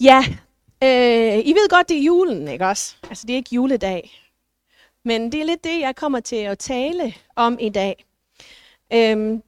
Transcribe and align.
Ja, 0.00 0.24
øh, 0.82 1.38
I 1.38 1.52
ved 1.52 1.68
godt, 1.68 1.88
det 1.88 1.96
er 1.98 2.02
julen, 2.02 2.48
ikke 2.48 2.66
også? 2.66 2.96
Altså, 3.08 3.26
det 3.26 3.32
er 3.32 3.36
ikke 3.36 3.54
juledag. 3.54 4.10
Men 5.04 5.32
det 5.32 5.40
er 5.40 5.44
lidt 5.44 5.64
det, 5.64 5.80
jeg 5.80 5.96
kommer 5.96 6.20
til 6.20 6.36
at 6.36 6.58
tale 6.58 7.14
om 7.36 7.58
i 7.60 7.68
dag. 7.68 8.04
Øhm, 8.92 9.42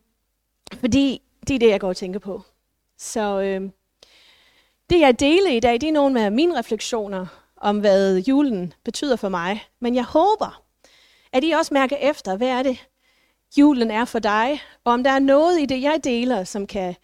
fordi 0.75 1.23
det 1.49 1.55
er 1.55 1.59
det, 1.59 1.69
jeg 1.69 1.81
går 1.81 1.89
og 1.89 1.97
tænker 1.97 2.19
på. 2.21 2.43
Så 2.99 3.41
øhm, 3.41 3.73
det, 4.91 5.01
jeg 5.01 5.21
deler 5.21 5.51
i 5.51 5.61
dag, 5.61 5.73
det 5.73 5.89
er 5.89 5.93
nogle 5.93 6.25
af 6.25 6.33
mine 6.33 6.59
refleksioner 6.59 7.27
om, 7.57 7.81
hvad 7.81 8.19
julen 8.19 8.73
betyder 8.85 9.17
for 9.17 9.29
mig. 9.29 9.65
Men 9.81 9.95
jeg 9.95 10.05
håber, 10.05 10.63
at 11.33 11.45
I 11.45 11.51
også 11.51 11.75
mærker 11.75 11.97
efter, 11.97 12.37
hvad 12.37 12.49
er 12.49 12.63
det, 12.63 12.89
julen 13.59 13.91
er 13.91 14.05
for 14.05 14.19
dig, 14.19 14.61
og 14.85 14.93
om 14.93 15.05
der 15.05 15.11
er 15.11 15.19
noget 15.19 15.61
i 15.61 15.67
det, 15.67 15.83
jeg 15.83 16.01
deler, 16.05 16.45
som 16.45 16.67
kan 16.67 16.95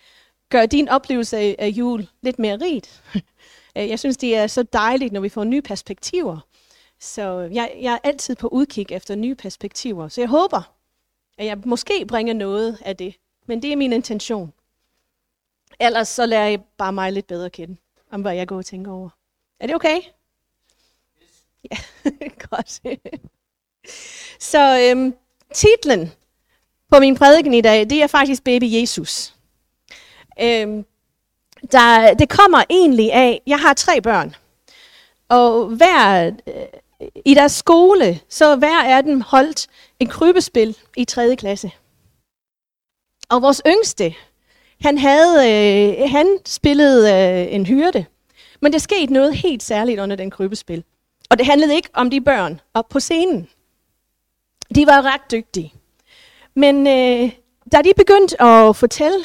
gøre 0.51 0.67
din 0.67 0.89
oplevelse 0.89 1.37
af, 1.37 1.57
af 1.59 1.69
jul 1.69 2.09
lidt 2.23 2.39
mere 2.39 2.59
rigt. 2.61 3.03
Øh, 3.77 3.89
jeg 3.89 3.99
synes, 3.99 4.17
det 4.17 4.37
er 4.37 4.47
så 4.47 4.63
dejligt, 4.63 5.13
når 5.13 5.21
vi 5.21 5.29
får 5.29 5.45
nye 5.45 5.63
perspektiver. 5.63 6.39
Så 7.01 7.23
øh, 7.23 7.55
jeg, 7.55 7.77
jeg 7.81 7.95
er 7.95 7.99
altid 8.05 8.37
på 8.37 8.49
udkig 8.49 8.87
efter 8.91 9.15
nye 9.15 9.35
perspektiver. 9.35 10.09
Så 10.09 10.21
jeg 10.21 10.29
håber, 10.29 10.75
at 11.39 11.47
jeg 11.47 11.59
måske 11.65 12.07
bringer 12.09 12.35
noget 12.35 12.79
af 12.85 12.97
det. 12.97 13.15
Men 13.47 13.63
det 13.63 13.73
er 13.73 13.77
min 13.77 13.93
intention. 13.93 14.53
Ellers 15.81 16.09
så 16.09 16.27
lærer 16.27 16.49
jeg 16.49 16.61
bare 16.79 16.93
mig 16.93 17.13
lidt 17.13 17.27
bedre 17.27 17.47
at 17.47 17.53
kende, 17.53 17.77
om 18.11 18.21
hvad 18.21 18.35
jeg 18.35 18.49
går 18.49 18.57
og 18.57 18.67
tænker 18.67 18.93
over. 18.93 19.09
Er 19.61 19.67
det 19.67 19.75
okay? 19.75 20.01
Ja, 21.71 21.77
godt. 22.51 22.81
så 24.53 24.91
øhm, 24.91 25.15
titlen 25.55 26.13
på 26.91 26.99
min 26.99 27.17
prædiken 27.17 27.55
i 27.55 27.61
dag, 27.61 27.91
det 27.91 28.03
er 28.03 28.07
faktisk 28.07 28.45
Baby 28.45 28.65
Jesus. 28.65 29.35
Øhm, 30.41 30.85
der, 31.73 32.15
det 32.15 32.29
kommer 32.29 32.63
egentlig 32.71 33.13
af, 33.13 33.43
jeg 33.47 33.59
har 33.59 33.75
tre 33.75 34.01
børn, 34.01 34.35
og 35.29 35.67
hver, 35.67 36.27
øh, 36.27 37.11
i 37.25 37.35
deres 37.35 37.53
skole, 37.53 38.21
så 38.29 38.57
hver 38.57 38.97
af 38.97 39.03
dem 39.03 39.21
holdt 39.21 39.67
en 40.01 40.07
krybespil 40.07 40.77
i 40.97 41.05
3. 41.05 41.37
klasse. 41.37 41.71
Og 43.29 43.43
vores 43.43 43.63
yngste, 43.67 44.15
han, 44.81 44.99
havde, 44.99 45.37
øh, 45.51 46.11
han 46.11 46.39
spillede 46.47 47.13
øh, 47.13 47.55
en 47.55 47.67
hyrde, 47.67 48.05
men 48.61 48.73
der 48.73 48.79
skete 48.79 49.13
noget 49.13 49.35
helt 49.37 49.63
særligt 49.63 50.01
under 50.01 50.17
den 50.17 50.31
krybespil. 50.31 50.85
Og 51.31 51.39
det 51.39 51.47
handlede 51.47 51.75
ikke 51.75 51.89
om 51.95 52.11
de 52.11 52.21
børn 52.21 52.61
op 52.75 52.89
på 52.89 53.01
scenen. 53.01 53.49
De 54.75 54.87
var 54.87 55.03
ret 55.03 55.31
dygtige. 55.31 55.75
Men 56.55 56.87
øh, 56.87 57.33
da 57.73 57.83
de 57.83 57.93
begyndte 57.97 58.43
at 58.43 58.77
fortælle 58.77 59.19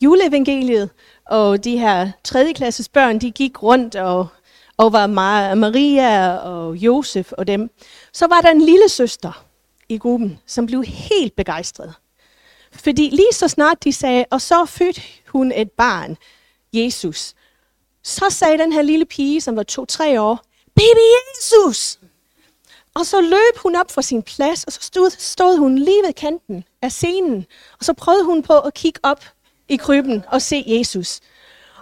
juleevangeliet, 0.00 0.90
og 1.30 1.64
de 1.64 1.78
her 1.78 2.10
tredjeklasses 2.24 2.88
børn, 2.88 3.18
de 3.18 3.30
gik 3.30 3.62
rundt 3.62 3.96
og, 3.96 4.26
og 4.76 4.92
var 4.92 5.06
Maria 5.54 6.36
og 6.36 6.76
Josef 6.76 7.32
og 7.32 7.46
dem. 7.46 7.70
Så 8.12 8.26
var 8.26 8.40
der 8.40 8.50
en 8.50 8.60
lille 8.60 8.88
søster 8.88 9.44
i 9.88 9.98
gruppen, 9.98 10.38
som 10.46 10.66
blev 10.66 10.84
helt 10.84 11.36
begejstret. 11.36 11.94
Fordi 12.72 13.10
lige 13.10 13.32
så 13.32 13.48
snart 13.48 13.84
de 13.84 13.92
sagde, 13.92 14.24
og 14.30 14.40
så 14.40 14.64
fødte 14.64 15.02
hun 15.26 15.52
et 15.52 15.70
barn, 15.70 16.16
Jesus, 16.72 17.34
så 18.02 18.24
sagde 18.30 18.58
den 18.58 18.72
her 18.72 18.82
lille 18.82 19.04
pige, 19.04 19.40
som 19.40 19.56
var 19.56 19.62
to-tre 19.62 20.20
år, 20.20 20.40
Baby 20.74 21.06
Jesus! 21.14 21.98
Og 22.94 23.06
så 23.06 23.20
løb 23.20 23.62
hun 23.62 23.76
op 23.76 23.90
fra 23.90 24.02
sin 24.02 24.22
plads, 24.22 24.64
og 24.64 24.72
så 24.72 24.78
stod, 24.82 25.10
stod 25.10 25.58
hun 25.58 25.78
lige 25.78 26.02
ved 26.06 26.12
kanten 26.12 26.64
af 26.82 26.92
scenen, 26.92 27.46
og 27.78 27.84
så 27.84 27.92
prøvede 27.92 28.24
hun 28.24 28.42
på 28.42 28.58
at 28.58 28.74
kigge 28.74 29.00
op 29.02 29.24
i 29.70 29.76
krybben 29.76 30.24
og 30.28 30.42
se 30.42 30.64
Jesus. 30.66 31.20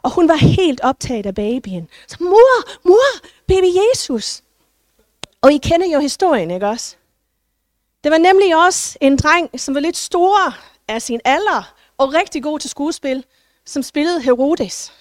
Og 0.02 0.10
hun 0.10 0.28
var 0.28 0.34
helt 0.34 0.80
optaget 0.80 1.26
af 1.26 1.34
babyen. 1.34 1.88
Så 2.08 2.16
mor, 2.20 2.86
mor, 2.88 3.28
baby 3.46 3.66
Jesus. 3.90 4.42
Og 5.40 5.52
I 5.52 5.58
kender 5.58 5.86
jo 5.86 6.00
historien, 6.00 6.50
ikke 6.50 6.66
også? 6.66 6.96
Det 8.04 8.12
var 8.12 8.18
nemlig 8.18 8.56
også 8.56 8.98
en 9.00 9.16
dreng, 9.16 9.60
som 9.60 9.74
var 9.74 9.80
lidt 9.80 9.96
stor 9.96 10.38
af 10.88 11.02
sin 11.02 11.20
alder, 11.24 11.74
og 11.98 12.14
rigtig 12.14 12.42
god 12.42 12.58
til 12.58 12.70
skuespil, 12.70 13.24
som 13.66 13.82
spillede 13.82 14.22
Herodes. 14.22 14.92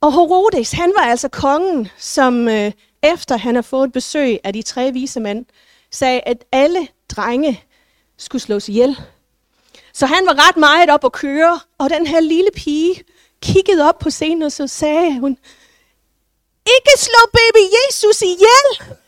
Og 0.00 0.12
Herodes, 0.12 0.72
han 0.72 0.92
var 0.96 1.04
altså 1.04 1.28
kongen, 1.28 1.88
som 1.98 2.48
øh, 2.48 2.72
efter 3.02 3.36
han 3.36 3.54
har 3.54 3.62
fået 3.62 3.92
besøg 3.92 4.38
af 4.44 4.52
de 4.52 4.62
tre 4.62 4.92
vise 4.92 5.20
mænd, 5.20 5.46
sagde, 5.90 6.20
at 6.20 6.44
alle 6.52 6.88
drenge 7.08 7.64
skulle 8.18 8.42
slås 8.42 8.68
ihjel 8.68 8.96
så 9.94 10.06
han 10.06 10.26
var 10.26 10.48
ret 10.48 10.56
meget 10.56 10.90
op 10.90 11.04
at 11.04 11.12
køre, 11.12 11.60
og 11.78 11.90
den 11.90 12.06
her 12.06 12.20
lille 12.20 12.50
pige 12.54 13.04
kiggede 13.42 13.88
op 13.88 13.98
på 13.98 14.10
scenen, 14.10 14.42
og 14.42 14.52
så 14.52 14.66
sagde 14.66 15.20
hun, 15.20 15.38
ikke 16.66 16.90
slå 16.96 17.30
baby 17.32 17.64
Jesus 17.74 18.22
ihjel! 18.22 18.98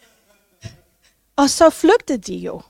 Og 1.36 1.50
så 1.50 1.70
flygtede 1.70 2.18
de 2.18 2.34
jo. 2.34 2.60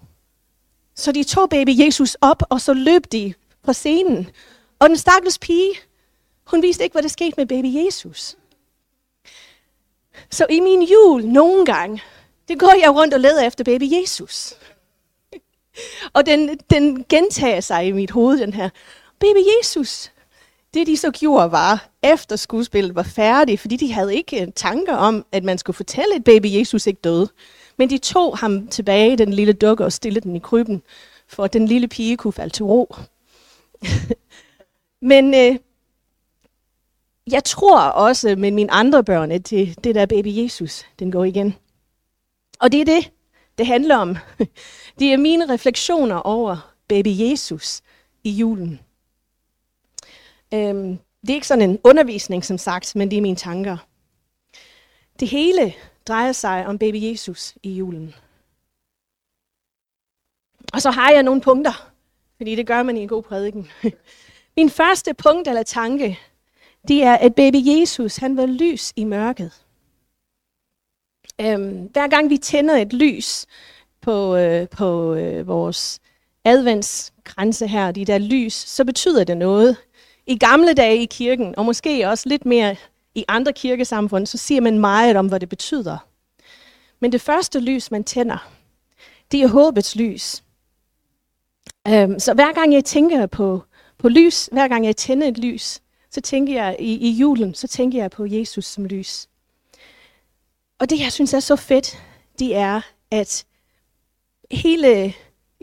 Så 0.94 1.12
de 1.12 1.24
tog 1.24 1.50
baby 1.50 1.84
Jesus 1.84 2.16
op, 2.20 2.42
og 2.50 2.60
så 2.60 2.74
løb 2.74 3.12
de 3.12 3.34
fra 3.64 3.72
scenen. 3.72 4.30
Og 4.78 4.88
den 4.88 4.96
stakkels 4.96 5.38
pige, 5.38 5.74
hun 6.44 6.62
vidste 6.62 6.84
ikke, 6.84 6.94
hvad 6.94 7.02
der 7.02 7.08
skete 7.08 7.34
med 7.36 7.46
baby 7.46 7.84
Jesus. 7.84 8.36
Så 10.30 10.46
i 10.50 10.60
min 10.60 10.82
jul 10.82 11.24
nogle 11.24 11.66
gange, 11.66 12.02
det 12.48 12.58
går 12.58 12.80
jeg 12.80 12.94
rundt 12.94 13.14
og 13.14 13.20
leder 13.20 13.46
efter 13.46 13.64
baby 13.64 14.00
Jesus. 14.00 14.54
Og 16.12 16.26
den, 16.26 16.58
den 16.70 17.04
gentager 17.08 17.60
sig 17.60 17.86
i 17.86 17.92
mit 17.92 18.10
hoved, 18.10 18.38
den 18.38 18.52
her. 18.52 18.68
Baby 19.20 19.38
Jesus. 19.58 20.12
Det 20.74 20.86
de 20.86 20.96
så 20.96 21.10
gjorde 21.10 21.52
var, 21.52 21.88
efter 22.02 22.36
skuespillet 22.36 22.94
var 22.94 23.02
færdigt, 23.02 23.60
fordi 23.60 23.76
de 23.76 23.92
havde 23.92 24.14
ikke 24.14 24.42
øh, 24.42 24.48
tanker 24.54 24.94
om, 24.94 25.26
at 25.32 25.44
man 25.44 25.58
skulle 25.58 25.74
fortælle, 25.74 26.14
at 26.14 26.24
baby 26.24 26.46
Jesus 26.46 26.86
ikke 26.86 27.00
døde. 27.00 27.28
Men 27.76 27.90
de 27.90 27.98
tog 27.98 28.38
ham 28.38 28.68
tilbage, 28.68 29.16
den 29.16 29.32
lille 29.32 29.52
dukke, 29.52 29.84
og 29.84 29.92
stillede 29.92 30.28
den 30.28 30.36
i 30.36 30.38
krybben, 30.38 30.82
for 31.28 31.44
at 31.44 31.52
den 31.52 31.66
lille 31.66 31.88
pige 31.88 32.16
kunne 32.16 32.32
falde 32.32 32.54
til 32.54 32.64
ro. 32.64 32.96
Men 35.10 35.34
øh, 35.34 35.56
jeg 37.30 37.44
tror 37.44 37.80
også 37.80 38.36
med 38.36 38.50
mine 38.50 38.72
andre 38.72 39.04
børn, 39.04 39.32
at 39.32 39.50
det, 39.50 39.84
det 39.84 39.94
der 39.94 40.06
baby 40.06 40.28
Jesus, 40.28 40.84
den 40.98 41.12
går 41.12 41.24
igen. 41.24 41.54
Og 42.60 42.72
det 42.72 42.80
er 42.80 42.84
det, 42.84 43.10
det 43.58 43.66
handler 43.66 43.96
om. 43.96 44.16
Det 44.98 45.12
er 45.12 45.16
mine 45.16 45.48
refleksioner 45.48 46.16
over 46.16 46.74
baby 46.88 47.08
Jesus 47.08 47.82
i 48.24 48.30
julen. 48.30 48.80
Øhm, 50.54 50.98
det 51.20 51.30
er 51.30 51.34
ikke 51.34 51.46
sådan 51.46 51.70
en 51.70 51.78
undervisning, 51.84 52.44
som 52.44 52.58
sagt, 52.58 52.96
men 52.96 53.10
det 53.10 53.16
er 53.16 53.22
mine 53.22 53.36
tanker. 53.36 53.76
Det 55.20 55.28
hele 55.28 55.74
drejer 56.08 56.32
sig 56.32 56.66
om 56.66 56.78
baby 56.78 56.96
Jesus 57.10 57.54
i 57.62 57.70
julen. 57.70 58.14
Og 60.72 60.82
så 60.82 60.90
har 60.90 61.10
jeg 61.10 61.22
nogle 61.22 61.40
punkter, 61.40 61.92
fordi 62.36 62.54
det 62.54 62.66
gør 62.66 62.82
man 62.82 62.96
i 62.96 63.00
en 63.00 63.08
god 63.08 63.22
prædiken. 63.22 63.70
Min 64.56 64.70
første 64.70 65.14
punkt 65.14 65.48
eller 65.48 65.62
tanke, 65.62 66.18
det 66.88 67.02
er, 67.02 67.14
at 67.14 67.34
baby 67.34 67.56
Jesus, 67.56 68.16
han 68.16 68.36
var 68.36 68.46
lys 68.46 68.92
i 68.96 69.04
mørket. 69.04 69.66
Øhm, 71.40 71.84
hver 71.92 72.08
gang 72.08 72.30
vi 72.30 72.38
tænder 72.38 72.76
et 72.76 72.92
lys 72.92 73.46
på, 74.06 74.36
øh, 74.36 74.68
på 74.68 75.14
øh, 75.14 75.46
vores 75.46 76.00
adventsgrænse 76.44 77.66
her, 77.66 77.90
de 77.90 78.04
der 78.04 78.18
lys, 78.18 78.54
så 78.54 78.84
betyder 78.84 79.24
det 79.24 79.36
noget. 79.36 79.76
I 80.26 80.38
gamle 80.38 80.74
dage 80.74 80.96
i 80.96 81.04
kirken, 81.04 81.54
og 81.56 81.64
måske 81.64 82.08
også 82.08 82.28
lidt 82.28 82.46
mere 82.46 82.76
i 83.14 83.24
andre 83.28 83.52
kirkesamfund, 83.52 84.26
så 84.26 84.38
siger 84.38 84.60
man 84.60 84.78
meget 84.78 85.16
om, 85.16 85.26
hvad 85.26 85.40
det 85.40 85.48
betyder. 85.48 85.98
Men 87.00 87.12
det 87.12 87.20
første 87.20 87.60
lys, 87.60 87.90
man 87.90 88.04
tænder, 88.04 88.50
det 89.32 89.42
er 89.42 89.48
håbets 89.48 89.96
lys. 89.96 90.42
Øhm, 91.88 92.18
så 92.18 92.34
hver 92.34 92.52
gang 92.52 92.74
jeg 92.74 92.84
tænker 92.84 93.26
på, 93.26 93.62
på 93.98 94.08
lys, 94.08 94.48
hver 94.52 94.68
gang 94.68 94.86
jeg 94.86 94.96
tænder 94.96 95.28
et 95.28 95.38
lys, 95.38 95.80
så 96.10 96.20
tænker 96.20 96.54
jeg 96.54 96.76
i, 96.78 97.08
i 97.08 97.10
julen, 97.10 97.54
så 97.54 97.68
tænker 97.68 97.98
jeg 97.98 98.10
på 98.10 98.26
Jesus 98.26 98.64
som 98.64 98.84
lys. 98.84 99.28
Og 100.78 100.90
det, 100.90 101.00
jeg 101.00 101.12
synes 101.12 101.34
er 101.34 101.40
så 101.40 101.56
fedt, 101.56 102.02
det 102.38 102.56
er, 102.56 102.80
at 103.10 103.46
hele 104.50 105.14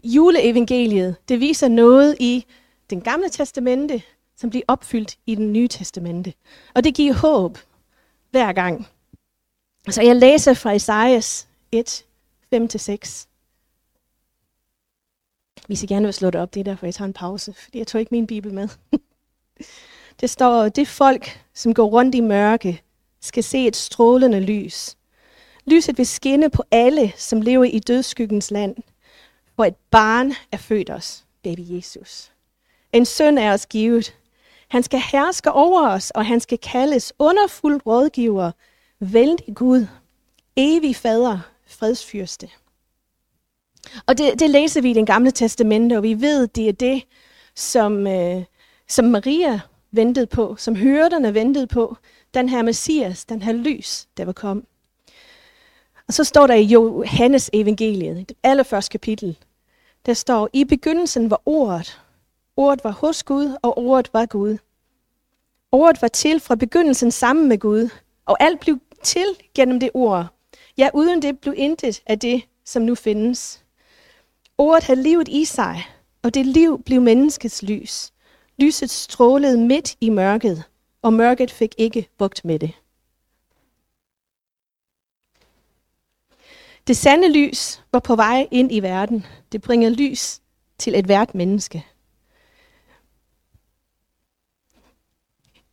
juleevangeliet, 0.03 1.15
det 1.29 1.39
viser 1.39 1.67
noget 1.67 2.17
i 2.19 2.45
den 2.89 3.01
gamle 3.01 3.29
testamente, 3.29 4.03
som 4.35 4.49
bliver 4.49 4.63
opfyldt 4.67 5.17
i 5.25 5.35
den 5.35 5.53
nye 5.53 5.67
testamente. 5.67 6.33
Og 6.73 6.83
det 6.83 6.95
giver 6.95 7.13
håb 7.13 7.57
hver 8.31 8.53
gang. 8.53 8.87
Så 9.89 10.01
jeg 10.01 10.15
læser 10.15 10.53
fra 10.53 10.71
Esajas 10.71 11.47
1, 11.71 12.05
5-6. 12.55 13.27
Hvis 15.67 15.83
I 15.83 15.85
gerne 15.85 16.05
vil 16.05 16.13
slå 16.13 16.29
det 16.29 16.41
op, 16.41 16.53
det 16.53 16.59
er 16.59 16.63
derfor, 16.63 16.85
jeg 16.85 16.95
tager 16.95 17.07
en 17.07 17.13
pause, 17.13 17.53
fordi 17.53 17.77
jeg 17.77 17.87
tog 17.87 18.01
ikke 18.01 18.11
min 18.11 18.27
bibel 18.27 18.53
med. 18.53 18.67
det 20.21 20.29
står, 20.29 20.69
det 20.69 20.87
folk, 20.87 21.41
som 21.53 21.73
går 21.73 21.85
rundt 21.85 22.15
i 22.15 22.19
mørke, 22.19 22.81
skal 23.21 23.43
se 23.43 23.67
et 23.67 23.75
strålende 23.75 24.39
lys. 24.39 24.97
Lyset 25.65 25.97
vil 25.97 26.07
skinne 26.07 26.49
på 26.49 26.63
alle, 26.71 27.13
som 27.17 27.41
lever 27.41 27.63
i 27.63 27.79
dødskyggens 27.79 28.51
land, 28.51 28.75
hvor 29.55 29.65
et 29.65 29.75
barn 29.91 30.33
er 30.51 30.57
født 30.57 30.89
os, 30.89 31.25
baby 31.43 31.59
Jesus. 31.59 32.31
En 32.93 33.05
søn 33.05 33.37
er 33.37 33.53
os 33.53 33.65
givet. 33.65 34.15
Han 34.67 34.83
skal 34.83 35.01
herske 35.11 35.51
over 35.51 35.89
os, 35.89 36.11
og 36.11 36.25
han 36.25 36.39
skal 36.39 36.57
kaldes 36.57 37.13
underfuld 37.19 37.81
rådgiver, 37.85 38.51
vældig 38.99 39.55
Gud, 39.55 39.85
evig 40.55 40.95
fader, 40.95 41.39
fredsfyrste. 41.67 42.49
Og 44.07 44.17
det, 44.17 44.39
det 44.39 44.49
læser 44.49 44.81
vi 44.81 44.91
i 44.91 44.93
den 44.93 45.05
gamle 45.05 45.31
testamente, 45.31 45.97
og 45.97 46.03
vi 46.03 46.21
ved, 46.21 46.47
det 46.47 46.69
er 46.69 46.73
det, 46.73 47.03
som, 47.55 48.07
øh, 48.07 48.43
som 48.87 49.05
Maria 49.05 49.59
ventede 49.91 50.27
på, 50.27 50.55
som 50.55 50.75
hyrderne 50.75 51.33
ventede 51.33 51.67
på, 51.67 51.97
den 52.33 52.49
her 52.49 52.61
Messias, 52.61 53.25
den 53.25 53.41
her 53.41 53.53
lys, 53.53 54.07
der 54.17 54.25
var 54.25 54.33
kom. 54.33 54.67
Og 56.07 56.13
så 56.13 56.23
står 56.23 56.47
der 56.47 56.53
i 56.53 56.63
Johannes 56.63 57.49
evangeliet, 57.53 58.29
det 58.29 58.37
allerførste 58.43 58.91
kapitel, 58.91 59.37
der 60.05 60.13
står, 60.13 60.49
i 60.53 60.63
begyndelsen 60.63 61.29
var 61.29 61.41
ordet. 61.45 62.01
Ordet 62.57 62.83
var 62.83 62.91
hos 62.91 63.23
Gud, 63.23 63.57
og 63.61 63.77
ordet 63.77 64.09
var 64.13 64.25
Gud. 64.25 64.57
Ordet 65.71 66.01
var 66.01 66.07
til 66.07 66.39
fra 66.39 66.55
begyndelsen 66.55 67.11
sammen 67.11 67.49
med 67.49 67.57
Gud, 67.57 67.89
og 68.25 68.37
alt 68.43 68.59
blev 68.59 68.79
til 69.03 69.25
gennem 69.55 69.79
det 69.79 69.89
ord. 69.93 70.25
Ja, 70.77 70.89
uden 70.93 71.21
det 71.21 71.39
blev 71.39 71.53
intet 71.57 72.01
af 72.05 72.19
det, 72.19 72.43
som 72.65 72.81
nu 72.81 72.95
findes. 72.95 73.63
Ordet 74.57 74.83
havde 74.83 75.03
livet 75.03 75.27
i 75.27 75.45
sig, 75.45 75.83
og 76.23 76.33
det 76.33 76.45
liv 76.45 76.83
blev 76.83 77.01
menneskets 77.01 77.63
lys. 77.63 78.13
Lyset 78.57 78.89
strålede 78.89 79.57
midt 79.57 79.95
i 80.01 80.09
mørket, 80.09 80.63
og 81.01 81.13
mørket 81.13 81.51
fik 81.51 81.75
ikke 81.77 82.09
bugt 82.17 82.45
med 82.45 82.59
det. 82.59 82.71
Det 86.87 86.97
sande 86.97 87.31
lys 87.31 87.83
var 87.91 87.99
på 87.99 88.15
vej 88.15 88.47
ind 88.51 88.71
i 88.71 88.79
verden. 88.79 89.25
Det 89.51 89.61
bringer 89.61 89.89
lys 89.89 90.41
til 90.77 90.99
et 90.99 91.05
hvert 91.05 91.35
menneske. 91.35 91.85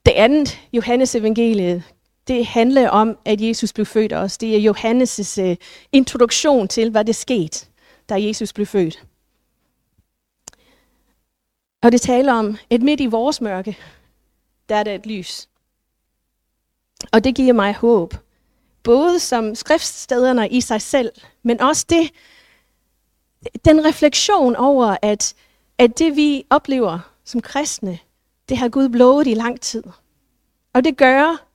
Det 0.07 0.13
andet, 0.13 0.61
Johannes 0.73 1.15
evangeliet, 1.15 1.83
det 2.29 2.47
handler 2.47 2.89
om, 2.89 3.19
at 3.25 3.41
Jesus 3.41 3.73
blev 3.73 3.87
født 3.87 4.13
også. 4.13 4.39
Det 4.41 4.57
er 4.57 4.73
Johannes' 4.73 5.51
uh, 5.51 5.57
introduktion 5.93 6.69
til, 6.69 6.91
hvad 6.91 7.05
det 7.05 7.17
skete, 7.17 7.67
da 8.09 8.23
Jesus 8.23 8.53
blev 8.53 8.67
født. 8.67 9.05
Og 11.83 11.93
det 11.93 12.01
taler 12.01 12.33
om, 12.33 12.57
at 12.71 12.83
midt 12.83 13.01
i 13.01 13.07
vores 13.07 13.41
mørke, 13.41 13.79
der 14.69 14.77
er 14.77 14.83
der 14.83 14.95
et 14.95 15.07
lys. 15.07 15.49
Og 17.13 17.25
det 17.25 17.35
giver 17.35 17.53
mig 17.53 17.75
håb. 17.75 18.15
Både 18.83 19.19
som 19.19 19.55
skriftstederne 19.55 20.49
i 20.49 20.61
sig 20.61 20.83
selv, 20.83 21.13
men 21.43 21.61
også 21.61 21.87
det, 21.89 22.11
den 23.65 23.85
refleksion 23.85 24.57
over, 24.57 24.97
at, 25.03 25.35
at 25.79 25.99
det 25.99 26.17
vi 26.17 26.45
oplever 26.51 26.99
som 27.25 27.41
kristne, 27.41 27.99
det 28.49 28.57
har 28.57 28.69
Gud 28.69 28.89
lovet 28.89 29.27
i 29.27 29.35
lang 29.35 29.61
tid. 29.61 29.83
Og 30.73 30.85
det 30.85 30.97
gør, 30.97 31.47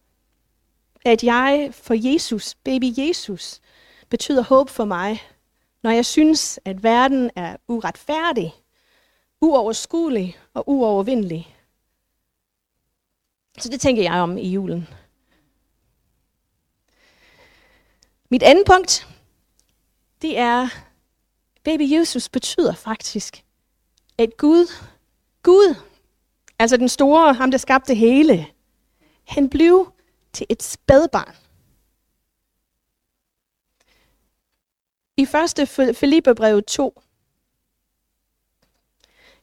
at 1.06 1.24
jeg 1.24 1.69
for 1.72 2.13
Jesus, 2.13 2.56
baby 2.56 2.86
Jesus, 2.98 3.62
betyder 4.10 4.44
håb 4.44 4.69
for 4.69 4.86
mig, 4.86 5.21
når 5.83 5.92
jeg 5.92 6.06
synes, 6.06 6.60
at 6.66 6.83
verden 6.83 7.31
er 7.36 7.57
uretfærdig, 7.68 8.56
uoverskuelig 9.42 10.38
og 10.54 10.63
uovervindelig. 10.69 11.56
Så 13.57 13.69
det 13.69 13.81
tænker 13.81 14.04
jeg 14.04 14.13
om 14.13 14.38
i 14.38 14.50
julen. 14.50 14.88
Mit 18.30 18.44
andet 18.44 18.66
punkt, 18.66 19.07
det 20.22 20.38
er, 20.38 20.68
baby 21.63 21.92
Jesus 21.92 22.30
betyder 22.30 22.74
faktisk, 22.74 23.44
at 24.18 24.38
Gud, 24.38 24.72
Gud, 25.44 25.75
altså 26.60 26.77
den 26.77 26.89
store, 26.89 27.33
ham 27.33 27.51
der 27.51 27.57
skabte 27.57 27.95
hele, 27.95 28.48
han 29.27 29.50
blev 29.50 29.94
til 30.33 30.45
et 30.50 30.63
spædbarn. 30.63 31.36
I 35.18 35.28
1. 35.62 35.95
Filipperbrev 35.95 36.63
2, 36.63 37.01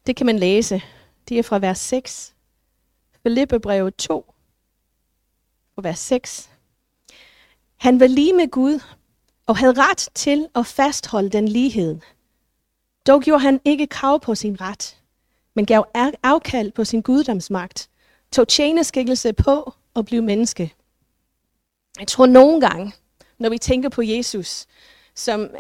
det 0.07 0.17
kan 0.17 0.27
man 0.27 0.39
læse. 0.39 0.83
Det 1.29 1.39
er 1.39 1.43
fra 1.43 1.59
vers 1.59 1.79
6. 1.79 2.35
Filipperbrev 3.23 3.93
2, 3.93 4.35
fra 5.75 5.83
vers 5.83 5.99
6. 5.99 6.52
Han 7.83 8.01
var 8.01 8.07
lige 8.07 8.33
med 8.33 8.51
Gud 8.51 8.81
og 9.47 9.57
havde 9.57 9.73
ret 9.73 10.09
til 10.15 10.49
at 10.55 10.67
fastholde 10.67 11.31
den 11.31 11.49
lighed. 11.49 11.99
Dog 13.07 13.23
gjorde 13.23 13.41
han 13.41 13.61
ikke 13.65 13.87
krav 13.87 14.21
på 14.21 14.35
sin 14.35 14.61
ret, 14.61 14.99
men 15.55 15.67
gav 15.67 15.85
afkald 16.23 16.73
på 16.73 16.85
sin 16.85 17.03
guddomsmagt, 17.03 17.91
tog 18.33 18.49
tjeneskikkelse 18.49 19.33
på 19.33 19.75
og 19.95 20.05
blev 20.05 20.23
menneske. 20.23 20.75
Jeg 21.99 22.09
tror 22.09 22.27
nogle 22.27 22.61
gange, 22.61 22.93
når 23.39 23.51
vi 23.51 23.59
tænker 23.59 23.89
på 23.89 24.03
Jesus, 24.03 24.67
som, 25.15 25.51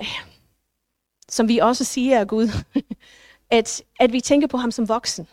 som 1.28 1.48
vi 1.48 1.58
også 1.58 1.84
siger 1.84 2.18
er 2.18 2.24
Gud, 2.24 2.48
at, 3.50 3.82
at 4.00 4.12
vi 4.12 4.20
tænker 4.20 4.46
på 4.46 4.56
ham 4.56 4.70
som 4.70 4.88
voksen. 4.88 5.28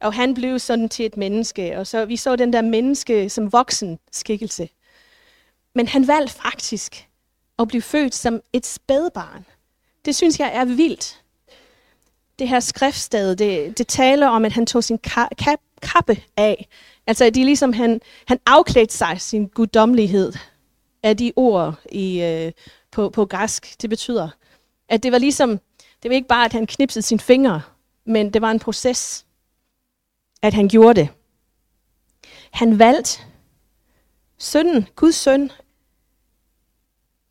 Og 0.00 0.14
han 0.14 0.34
blev 0.34 0.58
sådan 0.58 0.88
til 0.88 1.06
et 1.06 1.16
menneske, 1.16 1.78
og 1.78 1.86
så 1.86 2.04
vi 2.04 2.16
så 2.16 2.36
den 2.36 2.52
der 2.52 2.62
menneske 2.62 3.28
som 3.28 3.52
voksen 3.52 3.98
skikkelse. 4.12 4.68
Men 5.74 5.88
han 5.88 6.08
valgte 6.08 6.34
faktisk 6.34 7.08
at 7.58 7.68
blive 7.68 7.82
født 7.82 8.14
som 8.14 8.40
et 8.52 8.66
spædbarn. 8.66 9.46
Det 10.04 10.16
synes 10.16 10.40
jeg 10.40 10.50
er 10.54 10.64
vildt. 10.64 11.22
Det 12.38 12.48
her 12.48 12.60
skriftsted, 12.60 13.36
det, 13.36 13.78
det 13.78 13.86
taler 13.86 14.28
om, 14.28 14.44
at 14.44 14.52
han 14.52 14.66
tog 14.66 14.84
sin 14.84 14.98
ka- 15.06 15.28
ka- 15.42 15.78
kappe 15.82 16.22
af. 16.36 16.68
Altså, 17.06 17.24
det 17.24 17.36
er 17.36 17.44
ligesom, 17.44 17.72
han, 17.72 18.00
han 18.26 18.38
afklædte 18.46 18.94
sig 18.94 19.20
sin 19.20 19.46
guddommelighed 19.46 20.32
af 21.02 21.16
de 21.16 21.32
ord 21.36 21.74
i, 21.92 22.22
øh, 22.22 22.52
på, 22.90 23.10
på 23.10 23.24
græsk. 23.26 23.82
Det 23.82 23.90
betyder, 23.90 24.28
at 24.88 25.02
det 25.02 25.12
var 25.12 25.18
ligesom, 25.18 25.60
det 26.02 26.08
var 26.08 26.14
ikke 26.14 26.28
bare, 26.28 26.44
at 26.44 26.52
han 26.52 26.66
knipsede 26.66 27.02
sine 27.02 27.20
fingre, 27.20 27.62
men 28.06 28.32
det 28.32 28.42
var 28.42 28.50
en 28.50 28.58
proces, 28.58 29.26
at 30.42 30.54
han 30.54 30.68
gjorde 30.68 31.00
det. 31.00 31.08
Han 32.50 32.78
valgte 32.78 33.20
sønnen, 34.38 34.88
Guds 34.96 35.14
søn, 35.16 35.50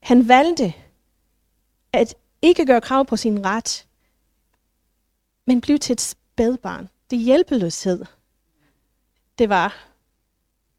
han 0.01 0.27
valgte 0.27 0.73
at 1.93 2.15
ikke 2.41 2.65
gøre 2.65 2.81
krav 2.81 3.05
på 3.05 3.17
sin 3.17 3.45
ret, 3.45 3.87
men 5.45 5.61
blive 5.61 5.77
til 5.77 5.93
et 5.93 6.01
spædbarn. 6.01 6.89
Det 7.09 7.19
hjælpeløshed, 7.19 8.05
det 9.37 9.49
var, 9.49 9.87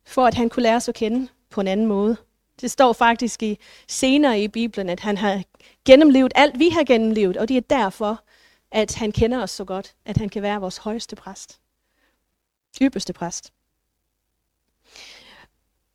for 0.05 0.27
at 0.27 0.35
han 0.35 0.49
kunne 0.49 0.63
lære 0.63 0.81
sig 0.81 0.93
at 0.93 0.97
kende 0.97 1.29
på 1.51 1.61
en 1.61 1.69
anden 1.69 1.87
måde. 1.87 2.17
Det 2.61 2.71
står 2.71 2.93
faktisk 2.93 3.43
i, 3.43 3.59
senere 3.89 4.41
i 4.41 4.49
Bibelen, 4.49 4.89
at 4.89 5.01
han 5.01 5.17
har 5.17 5.43
gennemlevet 5.85 6.33
alt, 6.35 6.59
vi 6.59 6.69
har 6.69 6.85
gennemlevet, 6.85 7.37
og 7.37 7.49
det 7.49 7.57
er 7.57 7.61
derfor, 7.61 8.25
at 8.71 8.95
han 8.95 9.13
kender 9.13 9.43
os 9.43 9.51
så 9.51 9.65
godt, 9.65 9.95
at 10.05 10.17
han 10.17 10.29
kan 10.29 10.43
være 10.43 10.61
vores 10.61 10.77
højeste 10.77 11.17
præst. 11.17 11.61
Ypperste 12.83 13.13
præst. 13.13 13.53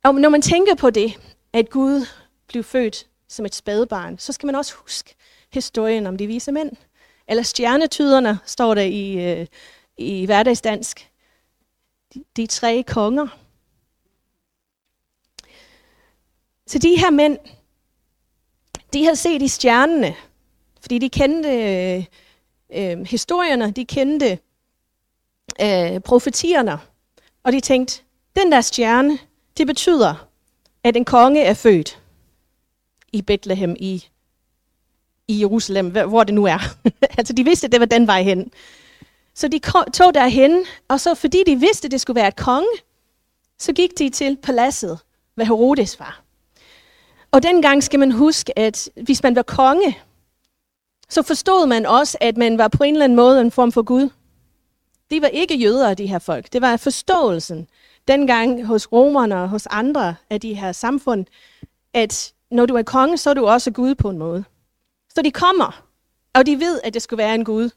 Og 0.04 0.14
når 0.14 0.28
man 0.28 0.42
tænker 0.42 0.74
på 0.74 0.90
det, 0.90 1.20
at 1.52 1.70
Gud 1.70 2.06
blev 2.46 2.64
født 2.64 3.06
som 3.28 3.44
et 3.44 3.54
spædebarn, 3.54 4.18
så 4.18 4.32
skal 4.32 4.46
man 4.46 4.54
også 4.54 4.74
huske 4.74 5.14
historien 5.52 6.06
om 6.06 6.16
de 6.16 6.26
vise 6.26 6.52
mænd. 6.52 6.70
Eller 7.28 7.42
stjernetyderne, 7.42 8.38
står 8.46 8.74
der 8.74 8.82
i, 8.82 9.30
øh, 9.30 9.46
i 9.96 10.26
hverdagsdansk. 10.26 11.10
De, 12.14 12.24
de 12.36 12.46
tre 12.46 12.84
konger. 12.86 13.26
Så 16.66 16.78
de 16.78 16.96
her 16.98 17.10
mænd, 17.10 17.38
de 18.92 19.04
havde 19.04 19.16
set 19.16 19.42
i 19.42 19.48
stjernene, 19.48 20.14
fordi 20.80 20.98
de 20.98 21.08
kendte 21.08 21.48
øh, 21.48 22.04
øh, 22.72 23.06
historierne, 23.06 23.70
de 23.70 23.84
kendte 23.84 24.38
øh, 25.60 26.00
profetierne. 26.00 26.78
Og 27.42 27.52
de 27.52 27.60
tænkte, 27.60 28.02
den 28.36 28.52
der 28.52 28.60
stjerne, 28.60 29.18
det 29.56 29.66
betyder, 29.66 30.28
at 30.84 30.96
en 30.96 31.04
konge 31.04 31.42
er 31.42 31.54
født 31.54 32.00
i 33.16 33.22
Bethlehem 33.22 33.76
i, 33.78 34.04
i 35.28 35.40
Jerusalem, 35.40 35.90
hvor 35.90 36.24
det 36.24 36.34
nu 36.34 36.44
er. 36.44 36.58
altså 37.18 37.32
de 37.32 37.44
vidste, 37.44 37.64
at 37.64 37.72
det 37.72 37.80
var 37.80 37.86
den 37.86 38.06
vej 38.06 38.22
hen. 38.22 38.50
Så 39.34 39.48
de 39.48 39.60
tog 39.92 40.14
derhen, 40.14 40.64
og 40.88 41.00
så 41.00 41.14
fordi 41.14 41.42
de 41.46 41.56
vidste, 41.56 41.86
at 41.86 41.92
det 41.92 42.00
skulle 42.00 42.14
være 42.20 42.28
et 42.28 42.36
konge, 42.36 42.68
så 43.58 43.72
gik 43.72 43.98
de 43.98 44.10
til 44.10 44.36
paladset, 44.42 44.98
hvad 45.34 45.46
Herodes 45.46 46.00
var. 46.00 46.22
Og 47.30 47.42
dengang 47.42 47.82
skal 47.82 48.00
man 48.00 48.12
huske, 48.12 48.58
at 48.58 48.88
hvis 49.02 49.22
man 49.22 49.36
var 49.36 49.42
konge, 49.42 49.98
så 51.08 51.22
forstod 51.22 51.66
man 51.66 51.86
også, 51.86 52.18
at 52.20 52.36
man 52.36 52.58
var 52.58 52.68
på 52.68 52.84
en 52.84 52.94
eller 52.94 53.04
anden 53.04 53.16
måde 53.16 53.40
en 53.40 53.50
form 53.50 53.72
for 53.72 53.82
Gud. 53.82 54.08
De 55.10 55.22
var 55.22 55.28
ikke 55.28 55.56
jøder, 55.56 55.94
de 55.94 56.06
her 56.06 56.18
folk. 56.18 56.52
Det 56.52 56.62
var 56.62 56.76
forståelsen 56.76 57.68
dengang 58.08 58.66
hos 58.66 58.92
romerne 58.92 59.36
og 59.36 59.48
hos 59.48 59.66
andre 59.66 60.14
af 60.30 60.40
de 60.40 60.54
her 60.54 60.72
samfund, 60.72 61.26
at 61.94 62.32
når 62.50 62.66
du 62.66 62.74
er 62.74 62.82
konge, 62.82 63.18
så 63.18 63.30
er 63.30 63.34
du 63.34 63.46
også 63.46 63.70
Gud 63.70 63.94
på 63.94 64.10
en 64.10 64.18
måde. 64.18 64.44
Så 65.14 65.22
de 65.22 65.30
kommer, 65.30 65.84
og 66.34 66.46
de 66.46 66.60
ved, 66.60 66.80
at 66.84 66.94
det 66.94 67.02
skulle 67.02 67.18
være 67.18 67.34
en 67.34 67.44
Gud, 67.44 67.70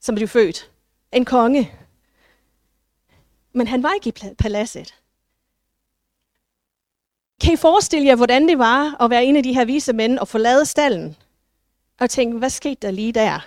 som 0.00 0.14
blev 0.14 0.28
født. 0.28 0.70
En 1.12 1.24
konge. 1.24 1.72
Men 3.52 3.66
han 3.66 3.82
var 3.82 3.92
ikke 3.92 4.08
i 4.08 4.34
paladset. 4.38 4.94
Kan 7.40 7.52
I 7.52 7.56
forestille 7.56 8.06
jer, 8.06 8.16
hvordan 8.16 8.48
det 8.48 8.58
var 8.58 9.02
at 9.02 9.10
være 9.10 9.24
en 9.24 9.36
af 9.36 9.42
de 9.42 9.54
her 9.54 9.64
vise 9.64 9.92
mænd 9.92 10.18
og 10.18 10.28
forlade 10.28 10.66
stallen? 10.66 11.16
Og 12.00 12.10
tænke, 12.10 12.38
hvad 12.38 12.50
skete 12.50 12.78
der 12.82 12.90
lige 12.90 13.12
der? 13.12 13.46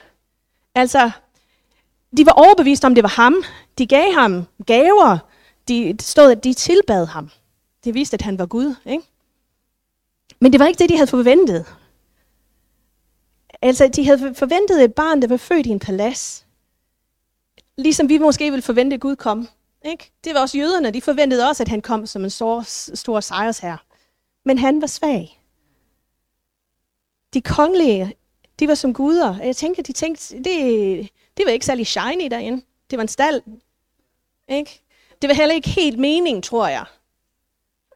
Altså, 0.75 1.12
de 2.18 2.25
var 2.25 2.32
overbevist 2.32 2.86
om, 2.86 2.96
det 2.96 3.03
var 3.03 3.10
ham. 3.10 3.44
De 3.77 3.88
gav 3.88 4.13
ham 4.13 4.48
gaver. 4.65 5.18
De 5.68 5.96
stod, 6.01 6.32
at 6.32 6.44
de 6.44 6.53
tilbad 6.53 7.06
ham. 7.06 7.30
Det 7.84 7.94
viste, 7.94 8.13
at 8.13 8.22
han 8.22 8.39
var 8.39 8.46
Gud. 8.46 8.75
Ikke? 8.86 9.03
Men 10.39 10.51
det 10.51 10.59
var 10.59 10.67
ikke 10.67 10.79
det, 10.79 10.89
de 10.89 10.95
havde 10.95 11.07
forventet. 11.07 11.65
Altså, 13.61 13.88
de 13.88 14.05
havde 14.05 14.35
forventet 14.35 14.83
et 14.83 14.93
barn, 14.93 15.21
der 15.21 15.27
var 15.27 15.38
født 15.38 15.65
i 15.65 15.69
en 15.69 15.79
palads. 15.79 16.45
Ligesom 17.77 18.09
vi 18.09 18.17
måske 18.17 18.51
ville 18.51 18.61
forvente, 18.61 18.93
at 18.93 19.00
Gud 19.00 19.15
kom. 19.15 19.47
Ikke? 19.85 20.11
Det 20.23 20.33
var 20.33 20.41
også 20.41 20.57
jøderne, 20.57 20.91
de 20.91 21.01
forventede 21.01 21.47
også, 21.50 21.63
at 21.63 21.67
han 21.67 21.81
kom 21.81 22.05
som 22.05 22.23
en 22.23 22.29
stor, 22.29 22.61
stor 22.95 23.19
sejrsherre. 23.19 23.77
Men 24.45 24.57
han 24.57 24.81
var 24.81 24.88
svag. 24.88 25.41
De 27.33 27.41
kongelige, 27.41 28.13
de 28.59 28.67
var 28.67 28.75
som 28.75 28.93
guder. 28.93 29.38
Jeg 29.39 29.55
tænker, 29.55 29.83
de 29.83 29.93
tænkte, 29.93 30.38
det, 30.38 31.09
det 31.38 31.45
var 31.45 31.51
ikke 31.51 31.65
særlig 31.65 31.88
shiny 31.88 32.27
derinde. 32.31 32.63
Det 32.89 32.97
var 32.97 33.01
en 33.01 33.07
stald. 33.07 33.41
Ikke? 34.47 34.81
Det 35.21 35.27
var 35.27 35.33
heller 35.33 35.55
ikke 35.55 35.69
helt 35.69 36.00
mening, 36.00 36.43
tror 36.43 36.67
jeg. 36.67 36.85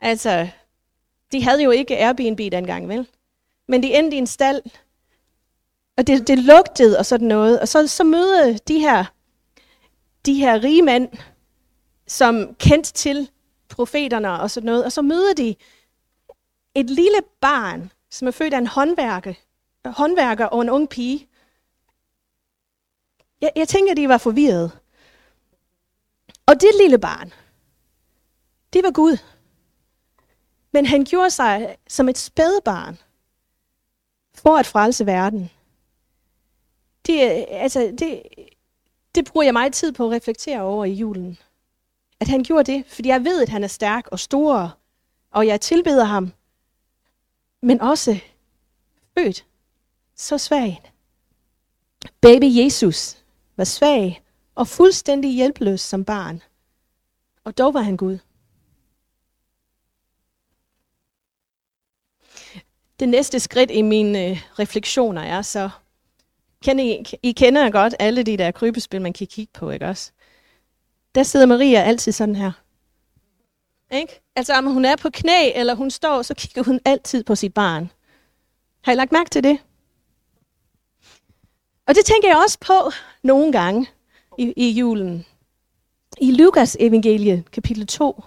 Altså, 0.01 0.49
de 1.35 1.43
havde 1.43 1.63
jo 1.63 1.71
ikke 1.71 1.97
Airbnb 1.97 2.39
dengang, 2.39 2.89
vel? 2.89 3.07
Men 3.67 3.83
de 3.83 3.93
endte 3.93 4.15
i 4.15 4.17
en 4.17 4.27
stald, 4.27 4.61
og 5.97 6.07
det, 6.07 6.27
det 6.27 6.39
lugtede 6.39 6.99
og 6.99 7.05
sådan 7.05 7.27
noget. 7.27 7.59
Og 7.59 7.67
så, 7.67 7.87
så 7.87 8.03
mødte 8.03 8.57
de 8.67 8.79
her, 8.79 9.05
de 10.25 10.33
her 10.33 10.63
rige 10.63 10.81
mænd, 10.81 11.09
som 12.07 12.55
kendte 12.55 12.93
til 12.93 13.29
profeterne 13.69 14.39
og 14.41 14.51
sådan 14.51 14.65
noget, 14.65 14.85
og 14.85 14.91
så 14.91 15.01
møder 15.01 15.33
de 15.33 15.55
et 16.75 16.89
lille 16.89 17.21
barn, 17.41 17.91
som 18.09 18.27
er 18.27 18.31
født 18.31 18.53
af 18.53 18.57
en 18.57 18.67
håndværker, 18.67 19.33
håndværker 19.85 20.45
og 20.45 20.61
en 20.61 20.69
ung 20.69 20.89
pige. 20.89 21.27
Jeg, 23.41 23.51
jeg 23.55 23.67
tænker, 23.67 23.93
de 23.93 24.09
var 24.09 24.17
forvirrede. 24.17 24.71
Og 26.45 26.61
det 26.61 26.69
lille 26.81 26.97
barn, 26.97 27.33
det 28.73 28.83
var 28.83 28.91
Gud. 28.91 29.17
Men 30.75 30.85
han 30.85 31.05
gjorde 31.05 31.29
sig 31.29 31.77
som 31.87 32.09
et 32.09 32.17
spædbarn 32.17 32.97
for 34.33 34.57
at 34.57 34.65
frelse 34.65 35.05
verden. 35.05 35.49
Det, 37.05 37.45
altså, 37.49 37.95
det, 37.99 38.21
det 39.15 39.25
bruger 39.25 39.43
jeg 39.43 39.53
meget 39.53 39.73
tid 39.73 39.91
på 39.91 40.05
at 40.05 40.11
reflektere 40.11 40.61
over 40.61 40.85
i 40.85 40.93
julen. 40.93 41.37
At 42.19 42.27
han 42.27 42.43
gjorde 42.43 42.71
det, 42.71 42.85
fordi 42.87 43.09
jeg 43.09 43.23
ved, 43.23 43.41
at 43.41 43.49
han 43.49 43.63
er 43.63 43.67
stærk 43.67 44.07
og 44.07 44.19
stor, 44.19 44.77
og 45.31 45.47
jeg 45.47 45.61
tilbeder 45.61 46.03
ham. 46.03 46.33
Men 47.61 47.81
også 47.81 48.19
født 49.17 49.45
så 50.15 50.37
svag. 50.37 50.91
Baby 52.21 52.45
Jesus 52.63 53.17
var 53.57 53.63
svag 53.63 54.23
og 54.55 54.67
fuldstændig 54.67 55.31
hjælpeløs 55.31 55.81
som 55.81 56.05
barn. 56.05 56.41
Og 57.43 57.57
dog 57.57 57.73
var 57.73 57.81
han 57.81 57.97
Gud. 57.97 58.17
Det 62.99 63.09
næste 63.09 63.39
skridt 63.39 63.71
i 63.71 63.81
mine 63.81 64.25
øh, 64.25 64.41
refleksioner 64.59 65.21
er 65.21 65.41
så, 65.41 65.69
kender 66.63 66.83
I, 66.83 67.03
I 67.23 67.31
kender 67.31 67.69
godt 67.69 67.95
alle 67.99 68.23
de 68.23 68.37
der 68.37 68.51
krybespil, 68.51 69.01
man 69.01 69.13
kan 69.13 69.27
kigge 69.27 69.51
på, 69.53 69.69
ikke 69.69 69.85
også? 69.85 70.11
Der 71.15 71.23
sidder 71.23 71.45
Maria 71.45 71.81
altid 71.81 72.11
sådan 72.11 72.35
her. 72.35 72.51
Ikke? 73.91 74.21
Altså 74.35 74.53
om 74.53 74.65
hun 74.65 74.85
er 74.85 74.95
på 74.95 75.09
knæ, 75.09 75.51
eller 75.55 75.75
hun 75.75 75.91
står, 75.91 76.21
så 76.21 76.33
kigger 76.33 76.63
hun 76.63 76.79
altid 76.85 77.23
på 77.23 77.35
sit 77.35 77.53
barn. 77.53 77.91
Har 78.83 78.91
I 78.91 78.95
lagt 78.95 79.11
mærke 79.11 79.29
til 79.29 79.43
det? 79.43 79.59
Og 81.87 81.95
det 81.95 82.05
tænker 82.05 82.27
jeg 82.27 82.37
også 82.37 82.57
på 82.59 82.91
nogle 83.23 83.51
gange 83.51 83.87
i, 84.37 84.53
i 84.57 84.69
julen. 84.69 85.25
I 86.21 86.31
Lukas 86.31 86.77
evangelie, 86.79 87.43
kapitel 87.51 87.87
2, 87.87 88.23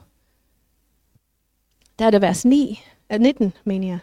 der 1.99 2.07
er 2.07 2.11
det 2.11 2.21
vers 2.21 2.45
9, 2.45 2.83
19, 3.19 3.47
øh, 3.47 3.53
mener 3.65 3.89
jeg. 3.89 3.99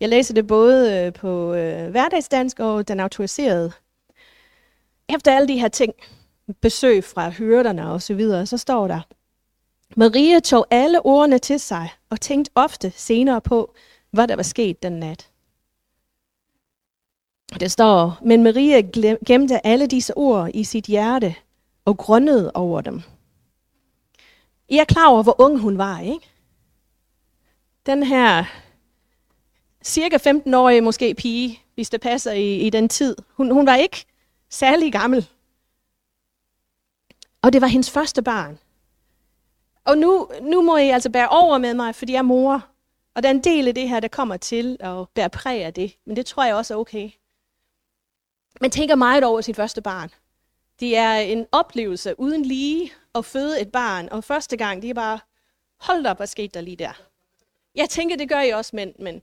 Jeg 0.00 0.08
læser 0.08 0.34
det 0.34 0.46
både 0.46 0.92
øh, 0.92 1.12
på 1.12 1.54
øh, 1.54 1.90
hverdagsdansk 1.90 2.60
og 2.60 2.88
den 2.88 3.00
autoriserede. 3.00 3.72
Efter 5.08 5.36
alle 5.36 5.48
de 5.48 5.60
her 5.60 5.68
ting, 5.68 5.94
besøg 6.60 7.04
fra 7.04 7.30
hyrderne 7.30 7.90
og 7.90 8.02
så 8.02 8.14
videre, 8.14 8.46
så 8.46 8.58
står 8.58 8.88
der, 8.88 9.00
Maria 9.96 10.40
tog 10.40 10.66
alle 10.70 11.06
ordene 11.06 11.38
til 11.38 11.60
sig 11.60 11.92
og 12.10 12.20
tænkte 12.20 12.52
ofte 12.54 12.92
senere 12.96 13.40
på, 13.40 13.74
hvad 14.10 14.28
der 14.28 14.36
var 14.36 14.42
sket 14.42 14.82
den 14.82 14.92
nat. 14.92 15.30
Det 17.60 17.72
står, 17.72 18.18
men 18.22 18.42
Maria 18.42 18.80
gemte 19.26 19.66
alle 19.66 19.86
disse 19.86 20.16
ord 20.16 20.50
i 20.54 20.64
sit 20.64 20.84
hjerte 20.84 21.34
og 21.84 21.96
grønnede 21.96 22.50
over 22.54 22.80
dem. 22.80 23.02
I 24.68 24.78
er 24.78 24.84
klar 24.84 25.08
over, 25.08 25.22
hvor 25.22 25.40
ung 25.40 25.58
hun 25.58 25.78
var, 25.78 26.00
ikke? 26.00 26.28
Den 27.86 28.02
her 28.02 28.44
cirka 29.84 30.16
15-årig 30.16 30.82
måske 30.82 31.14
pige, 31.14 31.62
hvis 31.74 31.90
det 31.90 32.00
passer 32.00 32.32
i, 32.32 32.56
i 32.56 32.70
den 32.70 32.88
tid. 32.88 33.16
Hun, 33.36 33.50
hun 33.50 33.66
var 33.66 33.76
ikke 33.76 34.04
særlig 34.48 34.92
gammel. 34.92 35.28
Og 37.42 37.52
det 37.52 37.60
var 37.60 37.66
hendes 37.66 37.90
første 37.90 38.22
barn. 38.22 38.58
Og 39.84 39.98
nu, 39.98 40.30
nu 40.42 40.62
må 40.62 40.76
I 40.76 40.88
altså 40.88 41.10
bære 41.10 41.28
over 41.28 41.58
med 41.58 41.74
mig, 41.74 41.94
fordi 41.94 42.12
jeg 42.12 42.18
er 42.18 42.22
mor. 42.22 42.66
Og 43.14 43.22
der 43.22 43.28
er 43.28 43.34
en 43.34 43.44
del 43.44 43.68
af 43.68 43.74
det 43.74 43.88
her, 43.88 44.00
der 44.00 44.08
kommer 44.08 44.36
til 44.36 44.76
at 44.80 45.08
bære 45.14 45.30
præg 45.30 45.64
af 45.64 45.74
det. 45.74 45.96
Men 46.06 46.16
det 46.16 46.26
tror 46.26 46.44
jeg 46.44 46.54
også 46.54 46.74
er 46.74 46.78
okay. 46.78 47.10
Man 48.60 48.70
tænker 48.70 48.94
meget 48.94 49.24
over 49.24 49.40
sit 49.40 49.56
første 49.56 49.82
barn. 49.82 50.10
Det 50.80 50.96
er 50.96 51.12
en 51.12 51.46
oplevelse 51.52 52.20
uden 52.20 52.42
lige 52.42 52.92
at 53.14 53.24
føde 53.24 53.60
et 53.60 53.72
barn. 53.72 54.08
Og 54.08 54.24
første 54.24 54.56
gang, 54.56 54.82
det 54.82 54.90
er 54.90 54.94
bare, 54.94 55.18
hold 55.80 56.06
op, 56.06 56.16
hvad 56.16 56.26
skete 56.26 56.54
der 56.54 56.60
lige 56.60 56.76
der? 56.76 57.02
Jeg 57.74 57.88
tænker, 57.88 58.16
det 58.16 58.28
gør 58.28 58.40
I 58.40 58.50
også, 58.50 58.76
men, 58.76 58.92
men 58.98 59.22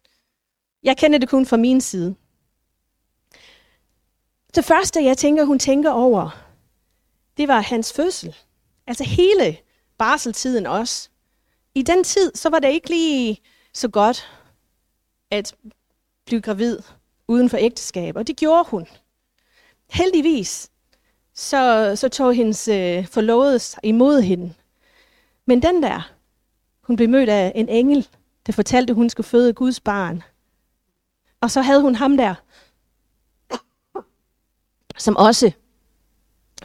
jeg 0.88 0.98
kender 0.98 1.18
det 1.20 1.30
kun 1.30 1.46
fra 1.46 1.58
min 1.58 1.82
side. 1.82 2.16
Det 4.56 4.66
første, 4.66 5.04
jeg 5.04 5.18
tænker, 5.18 5.46
hun 5.46 5.60
tænker 5.60 5.92
over, 5.92 6.44
det 7.38 7.48
var 7.48 7.60
hans 7.60 7.94
fødsel. 7.94 8.36
Altså 8.88 9.04
hele 9.04 9.58
barseltiden 9.98 10.66
også. 10.66 11.10
I 11.76 11.82
den 11.82 12.04
tid, 12.04 12.32
så 12.36 12.50
var 12.50 12.60
det 12.60 12.72
ikke 12.72 12.90
lige 12.90 13.42
så 13.74 13.88
godt 13.88 14.32
at 15.32 15.56
blive 16.26 16.42
gravid 16.42 16.80
uden 17.28 17.50
for 17.50 17.58
ægteskab, 17.58 18.16
og 18.16 18.28
det 18.28 18.38
gjorde 18.38 18.70
hun. 18.70 18.88
Heldigvis, 19.90 20.70
så, 21.34 21.94
så 21.96 22.10
tog 22.10 22.34
hendes 22.34 22.68
øh, 22.68 23.08
forlovede 23.08 23.60
imod 23.84 24.22
hende. 24.22 24.54
Men 25.46 25.62
den 25.62 25.84
der, 25.84 26.12
hun 26.82 26.96
blev 26.96 27.10
mødt 27.10 27.30
af 27.30 27.52
en 27.56 27.70
engel, 27.70 28.08
der 28.46 28.54
fortalte, 28.54 28.92
at 28.92 28.96
hun 28.96 29.10
skulle 29.10 29.28
føde 29.28 29.54
Guds 29.54 29.80
barn. 29.80 30.24
Og 31.48 31.52
så 31.52 31.62
havde 31.62 31.82
hun 31.82 31.96
ham 31.96 32.18
der, 32.18 32.36
som 34.98 35.16
også 35.16 35.52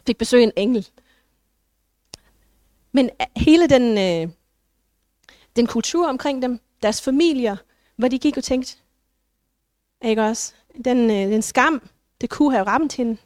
fik 0.07 0.19
besøg 0.19 0.41
af 0.41 0.45
en 0.45 0.53
engel. 0.57 0.89
Men 2.93 3.11
øh, 3.21 3.27
hele 3.37 3.69
den, 3.69 3.99
øh, 3.99 4.35
den 5.57 5.67
kultur 5.67 6.09
omkring 6.09 6.43
dem, 6.43 6.61
deres 6.83 7.03
familier, 7.03 7.57
hvor 7.97 8.09
de 8.09 8.19
gik 8.19 8.37
og 8.37 8.45
tænkte, 8.45 8.77
ikke 10.05 10.23
også? 10.23 10.53
Den, 10.85 11.11
øh, 11.11 11.33
den 11.33 11.43
skam, 11.43 11.89
det 12.21 12.31
kunne 12.31 12.53
have 12.53 12.67
ramt 12.67 12.93
hende. 12.93 13.17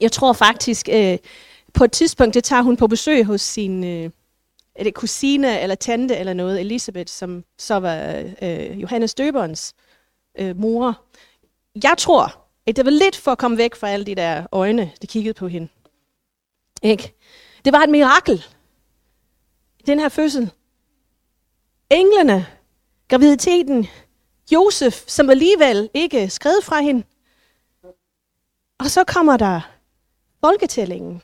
Jeg 0.00 0.12
tror 0.12 0.32
faktisk, 0.32 0.88
øh, 0.92 1.18
på 1.74 1.84
et 1.84 1.92
tidspunkt, 1.92 2.34
det 2.34 2.44
tager 2.44 2.62
hun 2.62 2.76
på 2.76 2.86
besøg 2.86 3.24
hos 3.24 3.40
sin 3.40 3.84
øh, 3.84 4.10
er 4.74 4.84
det 4.84 4.94
kusine 4.94 5.60
eller 5.60 5.74
tante 5.74 6.16
eller 6.16 6.32
noget, 6.32 6.60
Elisabeth, 6.60 7.10
som 7.10 7.44
så 7.58 7.74
var 7.74 8.24
øh, 8.42 8.82
Johannes 8.82 9.14
Døberens 9.14 9.74
øh, 10.38 10.56
mor. 10.56 11.04
Jeg 11.82 11.94
tror, 11.98 12.46
at 12.66 12.76
det 12.76 12.84
var 12.84 12.90
lidt 12.90 13.16
for 13.16 13.30
at 13.32 13.38
komme 13.38 13.56
væk 13.56 13.74
fra 13.74 13.88
alle 13.88 14.06
de 14.06 14.14
der 14.14 14.46
øjne, 14.52 14.92
der 15.00 15.06
kiggede 15.06 15.34
på 15.34 15.48
hende. 15.48 15.68
Ikke? 16.82 17.14
Det 17.64 17.72
var 17.72 17.78
et 17.82 17.90
mirakel. 17.90 18.44
Den 19.86 19.98
her 19.98 20.08
fødsel. 20.08 20.50
Englene, 21.90 22.46
graviditeten, 23.08 23.86
Josef, 24.52 25.04
som 25.06 25.30
alligevel 25.30 25.90
ikke 25.94 26.30
skred 26.30 26.62
fra 26.62 26.80
hende. 26.80 27.02
Og 28.78 28.86
så 28.86 29.04
kommer 29.04 29.36
der 29.36 29.60
folketællingen. 30.40 31.22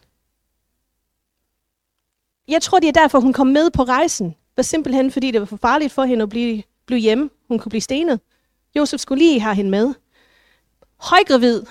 Jeg 2.49 2.63
tror, 2.63 2.79
det 2.79 2.89
er 2.89 2.93
derfor, 2.93 3.21
hun 3.21 3.33
kom 3.33 3.47
med 3.47 3.71
på 3.71 3.83
rejsen. 3.83 4.27
Det 4.29 4.57
var 4.57 4.63
simpelthen, 4.63 5.11
fordi 5.11 5.31
det 5.31 5.41
var 5.41 5.47
for 5.47 5.57
farligt 5.57 5.93
for 5.93 6.05
hende 6.05 6.23
at 6.23 6.29
blive, 6.29 6.63
blive 6.87 7.01
hjemme. 7.01 7.31
Hun 7.49 7.59
kunne 7.59 7.71
blive 7.71 7.81
stenet. 7.81 8.21
Josef 8.79 9.01
skulle 9.01 9.25
lige 9.25 9.41
have 9.41 9.55
hende 9.55 9.71
med. 9.71 9.95
Højgravid 10.97 11.63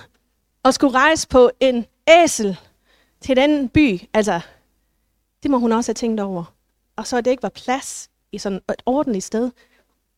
og 0.62 0.74
skulle 0.74 0.94
rejse 0.94 1.28
på 1.28 1.50
en 1.60 1.86
æsel 2.08 2.58
til 3.20 3.36
den 3.36 3.68
by. 3.68 4.00
Altså, 4.14 4.40
det 5.42 5.50
må 5.50 5.58
hun 5.58 5.72
også 5.72 5.88
have 5.88 5.94
tænkt 5.94 6.20
over. 6.20 6.54
Og 6.96 7.06
så 7.06 7.16
at 7.16 7.24
det 7.24 7.30
ikke 7.30 7.42
var 7.42 7.48
plads 7.48 8.10
i 8.32 8.38
sådan 8.38 8.60
et 8.68 8.82
ordentligt 8.86 9.24
sted. 9.24 9.50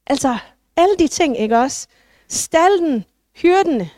Altså, 0.06 0.38
alle 0.76 0.96
de 0.98 1.08
ting, 1.08 1.38
ikke 1.38 1.58
også? 1.58 1.86
Stalden, 2.28 3.04
hyrdene, 3.36 3.90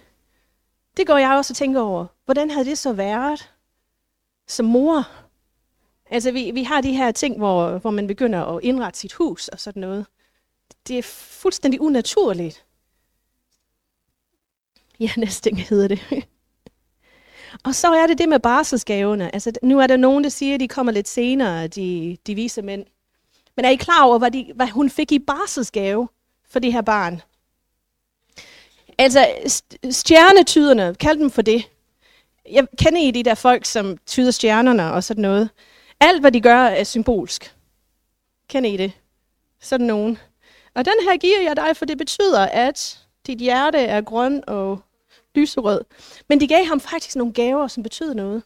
det 0.96 1.06
går 1.06 1.16
jeg 1.16 1.30
også 1.30 1.52
og 1.52 1.56
tænker 1.56 1.80
over. 1.80 2.06
Hvordan 2.24 2.50
havde 2.50 2.64
det 2.64 2.78
så 2.78 2.92
været 2.92 3.52
som 4.48 4.66
mor? 4.66 5.08
Altså, 6.10 6.32
vi, 6.32 6.50
vi 6.50 6.62
har 6.62 6.80
de 6.80 6.96
her 6.96 7.10
ting, 7.10 7.38
hvor, 7.38 7.78
hvor 7.78 7.90
man 7.90 8.06
begynder 8.06 8.44
at 8.44 8.60
indrette 8.62 8.98
sit 8.98 9.12
hus 9.12 9.48
og 9.48 9.60
sådan 9.60 9.80
noget. 9.80 10.06
Det 10.88 10.98
er 10.98 11.02
fuldstændig 11.02 11.80
unaturligt. 11.80 12.64
Ja, 15.02 15.10
næsten 15.20 15.56
hedder 15.56 15.88
det. 15.88 16.26
og 17.64 17.74
så 17.74 17.92
er 17.92 18.06
det 18.06 18.18
det 18.18 18.28
med 18.28 18.40
barselsgaverne. 18.40 19.34
Altså, 19.34 19.52
nu 19.62 19.80
er 19.80 19.86
der 19.86 19.96
nogen, 19.96 20.24
der 20.24 20.30
siger, 20.30 20.54
at 20.54 20.60
de 20.60 20.68
kommer 20.68 20.92
lidt 20.92 21.08
senere, 21.08 21.66
de, 21.66 22.16
de 22.26 22.34
vise 22.34 22.62
mænd. 22.62 22.84
Men 23.56 23.64
er 23.64 23.70
I 23.70 23.76
klar 23.76 24.04
over, 24.04 24.18
hvad, 24.18 24.30
de, 24.30 24.52
hvad 24.54 24.66
hun 24.66 24.90
fik 24.90 25.12
i 25.12 25.18
barselsgave 25.18 26.08
for 26.50 26.58
det 26.58 26.72
her 26.72 26.82
barn? 26.82 27.22
Altså, 28.98 29.28
stjernetyderne, 29.90 30.94
kald 30.94 31.18
dem 31.18 31.30
for 31.30 31.42
det. 31.42 31.70
Jeg 32.50 32.66
kender 32.78 33.00
I 33.00 33.10
de 33.10 33.22
der 33.22 33.34
folk, 33.34 33.64
som 33.64 33.96
tyder 34.06 34.30
stjernerne 34.30 34.92
og 34.92 35.04
sådan 35.04 35.22
noget. 35.22 35.50
Alt, 36.00 36.20
hvad 36.20 36.32
de 36.32 36.40
gør, 36.40 36.58
er 36.58 36.84
symbolsk. 36.84 37.56
Kender 38.48 38.70
I 38.70 38.76
det? 38.76 38.92
Sådan 39.60 39.86
nogen. 39.86 40.18
Og 40.74 40.84
den 40.84 40.94
her 41.02 41.16
giver 41.16 41.40
jeg 41.42 41.56
dig, 41.56 41.76
for 41.76 41.84
det 41.84 41.98
betyder, 41.98 42.46
at 42.46 42.98
dit 43.26 43.38
hjerte 43.38 43.78
er 43.78 44.00
grøn 44.00 44.44
og 44.46 44.80
lyserød. 45.34 45.84
Men 46.28 46.40
de 46.40 46.48
gav 46.48 46.64
ham 46.64 46.80
faktisk 46.80 47.16
nogle 47.16 47.32
gaver, 47.32 47.68
som 47.68 47.82
betød 47.82 48.14
noget. 48.14 48.42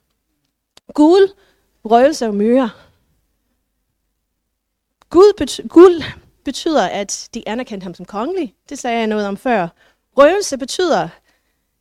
Guld, 0.94 1.28
røgelse 1.84 2.26
og 2.26 2.34
myre. 2.34 2.70
Gud, 5.10 5.32
bet- 5.40 5.68
guld 5.68 6.02
betyder, 6.44 6.86
at 6.88 7.28
de 7.34 7.48
anerkendte 7.48 7.84
ham 7.84 7.94
som 7.94 8.06
kongelig. 8.06 8.54
Det 8.68 8.78
sagde 8.78 8.98
jeg 8.98 9.06
noget 9.06 9.26
om 9.26 9.36
før. 9.36 9.68
Røgelse 10.18 10.58
betyder, 10.58 11.08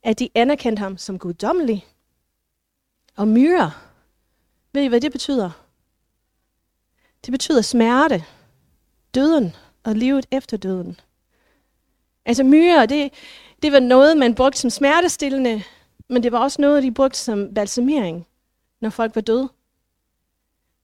at 0.04 0.20
de 0.20 0.30
anerkendte 0.36 0.80
ham 0.80 0.98
som 0.98 1.20
guddommelig. 1.20 1.88
Og 3.16 3.28
myre, 3.28 3.72
ved 4.74 4.84
I, 4.84 4.88
hvad 4.88 5.02
det 5.02 5.12
betyder? 5.12 5.52
Det 7.26 7.32
betyder 7.32 7.62
smerte, 7.62 8.24
døden 9.16 9.56
og 9.84 9.96
livet 9.96 10.26
efter 10.32 10.58
døden. 10.58 11.00
Altså 12.26 12.44
myre, 12.44 12.86
det, 12.86 13.14
det 13.62 13.72
var 13.72 13.80
noget, 13.80 14.18
man 14.18 14.36
brugte 14.36 14.60
som 14.60 14.70
smertestillende, 14.70 15.64
men 16.10 16.24
det 16.24 16.32
var 16.32 16.40
også 16.40 16.62
noget, 16.62 16.84
de 16.84 16.92
brugte 16.92 17.20
som 17.20 17.54
balsamering, 17.54 18.28
når 18.82 18.90
folk 18.90 19.16
var 19.16 19.22
døde. 19.22 19.50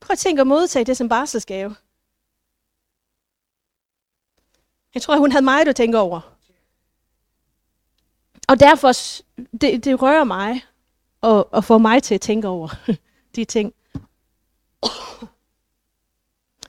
Prøv 0.00 0.12
at 0.12 0.18
tænke 0.18 0.40
at 0.40 0.46
modtage 0.46 0.84
det 0.84 0.96
som 0.96 1.08
barselsgave. 1.08 1.74
Jeg 4.94 5.02
tror, 5.02 5.18
hun 5.18 5.32
havde 5.32 5.44
meget 5.44 5.68
at 5.68 5.76
tænke 5.76 5.98
over. 5.98 6.20
Og 8.48 8.60
derfor, 8.60 8.92
det, 9.60 9.84
det 9.84 10.02
rører 10.02 10.24
mig, 10.24 10.64
og, 11.20 11.52
og 11.52 11.64
får 11.64 11.78
mig 11.78 12.02
til 12.02 12.14
at 12.14 12.20
tænke 12.20 12.48
over 12.48 12.68
de 13.36 13.44
ting. 13.44 13.74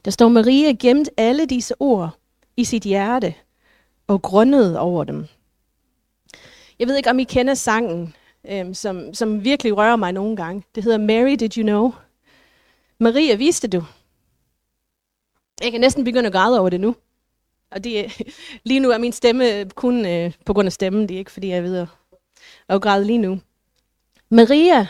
Der 0.05 0.11
står, 0.11 0.27
Maria 0.29 0.71
gemt 0.71 1.09
alle 1.17 1.45
disse 1.45 1.75
ord 1.79 2.09
i 2.57 2.63
sit 2.63 2.83
hjerte 2.83 3.35
og 4.07 4.21
grundede 4.21 4.79
over 4.79 5.03
dem. 5.03 5.27
Jeg 6.83 6.87
ved 6.89 6.97
ikke, 6.97 7.09
om 7.09 7.19
I 7.19 7.23
kender 7.23 7.53
sangen, 7.53 8.15
øhm, 8.49 8.73
som, 8.73 9.13
som 9.13 9.43
virkelig 9.43 9.77
rører 9.77 9.95
mig 9.95 10.11
nogle 10.11 10.35
gange. 10.35 10.63
Det 10.75 10.83
hedder 10.83 10.97
Mary, 10.97 11.31
Did 11.31 11.57
You 11.57 11.63
Know? 11.63 11.91
Maria, 12.99 13.35
vidste 13.35 13.67
du? 13.67 13.83
Jeg 15.61 15.71
kan 15.71 15.81
næsten 15.81 16.03
begynde 16.03 16.27
at 16.27 16.33
græde 16.33 16.59
over 16.59 16.69
det 16.69 16.79
nu. 16.79 16.95
Og 17.71 17.83
det, 17.83 18.21
lige 18.63 18.79
nu 18.79 18.89
er 18.89 18.97
min 18.97 19.11
stemme 19.11 19.69
kun 19.75 20.05
øh, 20.05 20.33
på 20.45 20.53
grund 20.53 20.65
af 20.65 20.73
stemmen. 20.73 21.09
Det 21.09 21.15
er 21.15 21.19
ikke, 21.19 21.31
fordi 21.31 21.47
jeg 21.47 21.57
er 21.57 21.61
ved 21.61 21.77
at, 21.77 21.87
at 22.69 22.81
græde 22.81 23.05
lige 23.05 23.17
nu. 23.17 23.39
Maria, 24.29 24.87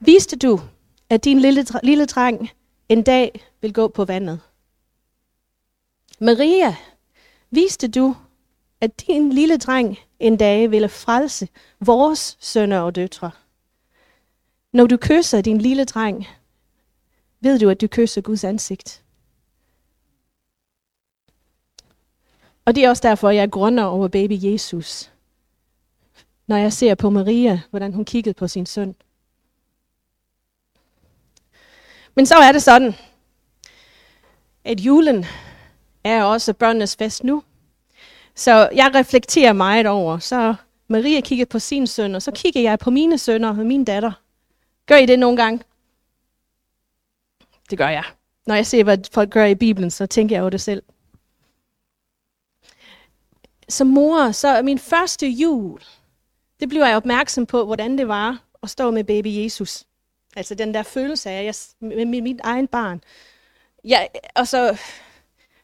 vidste 0.00 0.36
du, 0.36 0.60
at 1.10 1.24
din 1.24 1.38
lille, 1.38 1.66
lille 1.82 2.06
dreng 2.06 2.50
en 2.88 3.02
dag 3.02 3.40
vil 3.60 3.72
gå 3.72 3.88
på 3.88 4.04
vandet. 4.04 4.40
Maria, 6.20 6.76
vidste 7.50 7.88
du, 7.88 8.16
at 8.84 9.06
din 9.06 9.32
lille 9.32 9.56
dreng 9.56 9.98
en 10.18 10.36
dag 10.36 10.70
ville 10.70 10.88
frelse 10.88 11.48
vores 11.80 12.36
sønner 12.40 12.80
og 12.80 12.94
døtre? 12.94 13.30
Når 14.72 14.86
du 14.86 14.96
kysser 14.96 15.40
din 15.40 15.58
lille 15.58 15.84
dreng, 15.84 16.26
ved 17.40 17.58
du, 17.58 17.70
at 17.70 17.80
du 17.80 17.86
kysser 17.86 18.20
Guds 18.20 18.44
ansigt. 18.44 19.02
Og 22.64 22.74
det 22.74 22.84
er 22.84 22.88
også 22.88 23.02
derfor, 23.02 23.30
jeg 23.30 23.50
grunder 23.50 23.84
over 23.84 24.08
baby 24.08 24.32
Jesus. 24.38 25.12
Når 26.46 26.56
jeg 26.56 26.72
ser 26.72 26.94
på 26.94 27.10
Maria, 27.10 27.60
hvordan 27.70 27.92
hun 27.92 28.04
kiggede 28.04 28.34
på 28.34 28.48
sin 28.48 28.66
søn. 28.66 28.94
Men 32.14 32.26
så 32.26 32.34
er 32.34 32.52
det 32.52 32.62
sådan, 32.62 32.94
at 34.64 34.80
julen 34.80 35.24
er 36.04 36.24
også 36.24 36.52
børnenes 36.52 36.96
fest 36.96 37.24
nu. 37.24 37.42
Så 38.34 38.68
jeg 38.74 38.90
reflekterer 38.94 39.52
meget 39.52 39.86
over, 39.86 40.18
så 40.18 40.54
Maria 40.88 41.20
kigger 41.20 41.44
på 41.44 41.58
sin 41.58 41.86
søn, 41.86 42.14
og 42.14 42.22
så 42.22 42.30
kigger 42.30 42.60
jeg 42.60 42.78
på 42.78 42.90
mine 42.90 43.18
sønner 43.18 43.48
og 43.48 43.56
min 43.56 43.84
datter. 43.84 44.12
Gør 44.86 44.96
I 44.96 45.06
det 45.06 45.18
nogle 45.18 45.36
gange? 45.36 45.64
Det 47.70 47.78
gør 47.78 47.88
jeg. 47.88 48.04
Når 48.46 48.54
jeg 48.54 48.66
ser, 48.66 48.84
hvad 48.84 48.98
folk 49.12 49.30
gør 49.30 49.44
i 49.44 49.54
Bibelen, 49.54 49.90
så 49.90 50.06
tænker 50.06 50.36
jeg 50.36 50.42
over 50.42 50.50
det 50.50 50.60
selv. 50.60 50.82
Som 53.68 53.86
mor, 53.86 54.30
så 54.30 54.62
min 54.62 54.78
første 54.78 55.28
jul, 55.28 55.80
det 56.60 56.68
bliver 56.68 56.86
jeg 56.86 56.96
opmærksom 56.96 57.46
på, 57.46 57.64
hvordan 57.64 57.98
det 57.98 58.08
var 58.08 58.42
at 58.62 58.70
stå 58.70 58.90
med 58.90 59.04
baby 59.04 59.26
Jesus. 59.26 59.84
Altså 60.36 60.54
den 60.54 60.74
der 60.74 60.82
følelse 60.82 61.30
af, 61.30 61.38
at 61.38 61.44
jeg, 61.44 61.54
med 61.80 62.04
mit, 62.04 62.22
mit 62.22 62.40
egen 62.44 62.66
barn. 62.66 63.00
Jeg, 63.84 64.08
og 64.34 64.48
så, 64.48 64.78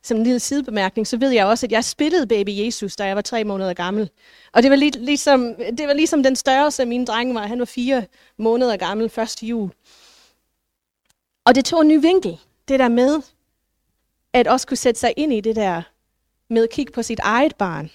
som 0.03 0.17
en 0.17 0.23
lille 0.23 0.41
sidebemærkning, 0.41 1.07
så 1.07 1.17
ved 1.17 1.31
jeg 1.31 1.47
også, 1.47 1.67
at 1.67 1.73
jeg 1.73 1.85
spillede 1.85 2.27
baby 2.27 2.51
Jesus, 2.51 2.97
da 2.97 3.05
jeg 3.05 3.17
var 3.17 3.23
tre 3.23 3.45
måneder 3.45 3.75
gammel. 3.75 4.11
Og 4.53 4.63
det 4.63 4.71
var, 4.71 4.77
lig, 4.77 4.97
ligesom, 4.97 5.55
det 5.79 5.87
var 5.87 5.93
ligesom 5.93 6.23
den 6.23 6.37
størrelse, 6.37 6.85
min 6.85 7.05
dreng 7.05 7.35
var. 7.35 7.47
Han 7.47 7.59
var 7.59 7.65
fire 7.65 8.07
måneder 8.37 8.77
gammel 8.77 9.09
første 9.09 9.47
jul. 9.47 9.71
Og 11.45 11.55
det 11.55 11.65
tog 11.65 11.81
en 11.81 11.89
ny 11.89 12.01
vinkel, 12.01 12.39
det 12.69 12.79
der 12.79 12.89
med, 12.89 13.23
at 14.33 14.47
også 14.47 14.67
kunne 14.67 14.77
sætte 14.77 15.01
sig 15.01 15.13
ind 15.17 15.33
i 15.33 15.41
det 15.41 15.57
der 15.57 15.83
med 16.49 16.63
at 16.63 16.71
kigge 16.71 16.93
på 16.93 17.03
sit 17.03 17.19
eget 17.23 17.57
barn. 17.57 17.91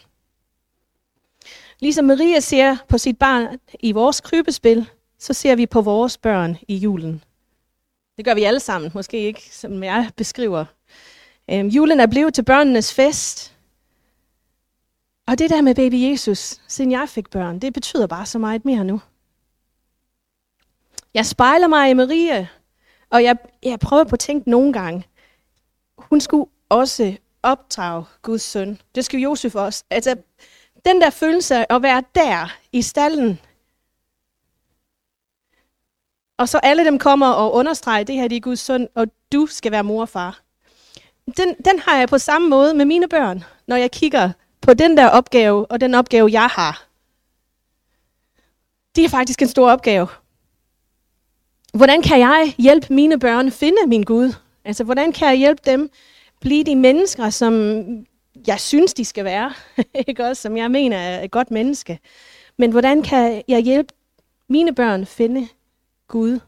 Ligesom 1.80 2.06
Maria 2.06 2.40
ser 2.40 2.78
på 2.88 2.98
sit 2.98 3.18
barn 3.18 3.60
i 3.80 3.92
vores 3.92 4.22
krybespil, 4.22 4.90
så 5.20 5.34
ser 5.34 5.56
vi 5.56 5.66
på 5.66 5.82
vores 5.82 6.18
børn 6.18 6.58
i 6.68 6.76
julen. 6.76 7.24
Det 8.18 8.26
gør 8.26 8.34
vi 8.34 8.44
alle 8.44 8.60
sammen, 8.60 8.92
måske 8.94 9.20
ikke 9.20 9.42
som 9.52 9.84
jeg 9.84 10.10
beskriver. 10.16 10.66
Øhm, 11.52 11.68
julen 11.68 12.00
er 12.00 12.08
blevet 12.08 12.34
til 12.34 12.44
børnenes 12.44 12.94
fest. 12.94 13.56
Og 15.28 15.40
det 15.40 15.50
der 15.50 15.62
med 15.62 15.76
baby 15.76 16.12
Jesus, 16.12 16.62
siden 16.68 16.92
jeg 16.92 17.10
fik 17.10 17.30
børn, 17.30 17.60
det 17.60 17.74
betyder 17.74 18.08
bare 18.08 18.26
så 18.26 18.40
meget 18.40 18.66
mere 18.66 18.84
nu. 18.84 19.02
Jeg 21.14 21.26
spejler 21.26 21.68
mig 21.68 21.90
i 21.90 21.94
Maria, 21.94 22.48
og 23.10 23.24
jeg, 23.24 23.38
jeg 23.64 23.80
prøver 23.80 24.04
på 24.04 24.14
at 24.14 24.20
tænke 24.20 24.50
nogle 24.50 24.74
gange, 24.74 25.08
hun 25.98 26.22
skulle 26.22 26.46
også 26.70 27.18
opdrage 27.44 28.06
Guds 28.22 28.42
søn. 28.42 28.78
Det 28.96 29.06
skulle 29.06 29.24
Josef 29.24 29.56
også. 29.56 29.84
Altså, 29.90 30.16
den 30.86 31.02
der 31.02 31.10
følelse 31.10 31.56
af 31.56 31.76
at 31.76 31.82
være 31.82 32.04
der 32.16 32.58
i 32.72 32.82
stallen 32.82 33.40
Og 36.38 36.50
så 36.50 36.58
alle 36.64 36.86
dem 36.86 37.00
kommer 37.00 37.28
og 37.28 37.54
understreger, 37.54 38.04
det 38.04 38.16
her 38.16 38.28
det 38.28 38.36
er 38.36 38.42
Guds 38.42 38.60
søn, 38.60 38.88
og 38.96 39.08
du 39.34 39.46
skal 39.46 39.72
være 39.72 39.84
mor 39.84 40.02
og 40.02 40.10
far. 40.10 40.45
Den, 41.26 41.56
den 41.66 41.80
har 41.80 41.98
jeg 41.98 42.10
på 42.10 42.18
samme 42.18 42.50
måde 42.50 42.74
med 42.74 42.86
mine 42.86 43.08
børn, 43.08 43.44
når 43.68 43.76
jeg 43.76 43.92
kigger 43.92 44.32
på 44.62 44.74
den 44.74 44.98
der 44.98 45.10
opgave, 45.10 45.66
og 45.66 45.82
den 45.82 45.94
opgave, 45.94 46.30
jeg 46.32 46.48
har. 46.48 46.86
Det 48.96 49.06
er 49.06 49.10
faktisk 49.10 49.42
en 49.42 49.48
stor 49.48 49.72
opgave. 49.72 50.08
Hvordan 51.74 52.02
kan 52.02 52.20
jeg 52.20 52.54
hjælpe 52.58 52.94
mine 52.94 53.20
børn 53.20 53.52
finde 53.52 53.78
min 53.88 54.04
Gud? 54.04 54.34
Altså, 54.66 54.84
hvordan 54.84 55.12
kan 55.12 55.28
jeg 55.28 55.38
hjælpe 55.38 55.62
dem 55.66 55.90
blive 56.42 56.64
de 56.64 56.76
mennesker, 56.76 57.30
som 57.30 57.84
jeg 58.48 58.60
synes, 58.60 58.94
de 58.94 59.06
skal 59.06 59.26
være? 59.26 59.54
ikke 60.08 60.26
også, 60.26 60.42
som 60.42 60.58
jeg 60.58 60.72
mener 60.72 60.98
er 60.98 61.24
et 61.24 61.32
godt 61.32 61.52
menneske. 61.52 62.00
Men 62.58 62.72
hvordan 62.72 63.04
kan 63.04 63.44
jeg 63.48 63.60
hjælpe 63.60 63.94
mine 64.50 64.76
børn 64.76 65.06
finde 65.06 65.48
Gud? 66.08 66.40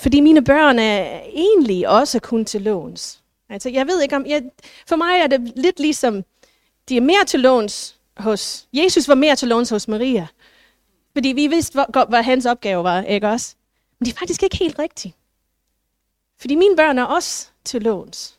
Fordi 0.00 0.20
mine 0.20 0.44
børn 0.44 0.78
er 0.78 1.20
egentlig 1.28 1.88
også 1.88 2.20
kun 2.20 2.44
til 2.44 2.62
låns. 2.62 3.22
Altså, 3.48 3.68
jeg 3.68 3.86
ved 3.86 4.02
ikke 4.02 4.16
om... 4.16 4.26
Jeg, 4.26 4.42
for 4.88 4.96
mig 4.96 5.20
er 5.20 5.26
det 5.26 5.52
lidt 5.56 5.80
ligesom, 5.80 6.24
de 6.88 6.96
er 6.96 7.00
mere 7.00 7.24
til 7.26 7.40
låns 7.40 7.98
hos... 8.16 8.68
Jesus 8.72 9.08
var 9.08 9.14
mere 9.14 9.36
til 9.36 9.48
låns 9.48 9.70
hos 9.70 9.88
Maria. 9.88 10.26
Fordi 11.12 11.28
vi 11.28 11.46
vidste, 11.46 11.72
hvor, 11.72 12.08
hvad 12.08 12.22
hans 12.22 12.46
opgave 12.46 12.84
var, 12.84 13.02
ikke 13.02 13.28
også? 13.28 13.54
Men 13.98 14.06
det 14.06 14.12
er 14.12 14.18
faktisk 14.18 14.42
ikke 14.42 14.56
helt 14.56 14.78
rigtigt. 14.78 15.14
Fordi 16.38 16.54
mine 16.54 16.76
børn 16.76 16.98
er 16.98 17.04
også 17.04 17.48
til 17.64 17.82
låns. 17.82 18.38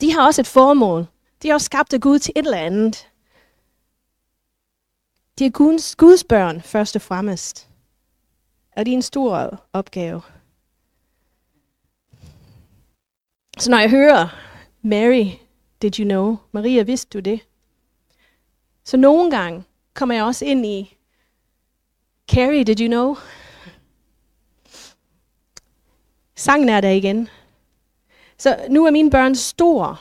De 0.00 0.12
har 0.12 0.26
også 0.26 0.40
et 0.40 0.46
formål. 0.46 1.06
De 1.42 1.50
er 1.50 1.54
også 1.54 1.64
skabt 1.64 1.92
af 1.92 2.00
Gud 2.00 2.18
til 2.18 2.32
et 2.36 2.44
eller 2.44 2.58
andet. 2.58 3.08
De 5.38 5.46
er 5.46 5.50
Guds, 5.50 5.96
Guds 5.96 6.24
børn 6.24 6.62
først 6.62 6.96
og 6.96 7.02
fremmest. 7.02 7.65
Og 8.76 8.86
det 8.86 8.92
er 8.92 8.96
en 8.96 9.02
stor 9.02 9.64
opgave. 9.72 10.22
Så 13.58 13.70
når 13.70 13.78
jeg 13.78 13.90
hører 13.90 14.28
Mary, 14.82 15.26
did 15.82 16.00
you 16.00 16.04
know? 16.04 16.36
Maria, 16.52 16.82
vidste 16.82 17.18
du 17.18 17.20
det? 17.20 17.40
Så 18.84 18.96
nogle 18.96 19.30
gange 19.30 19.64
kommer 19.94 20.14
jeg 20.14 20.24
også 20.24 20.44
ind 20.44 20.66
i, 20.66 20.96
Carrie, 22.30 22.64
did 22.64 22.80
you 22.80 22.86
know? 22.86 23.16
Sangen 26.34 26.68
er 26.68 26.80
der 26.80 26.90
igen. 26.90 27.28
Så 28.38 28.66
nu 28.70 28.86
er 28.86 28.90
mine 28.90 29.10
børn 29.10 29.34
store, 29.34 29.96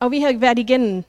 og 0.00 0.10
vi 0.10 0.20
har 0.20 0.38
været 0.38 0.58
igennem 0.58 1.04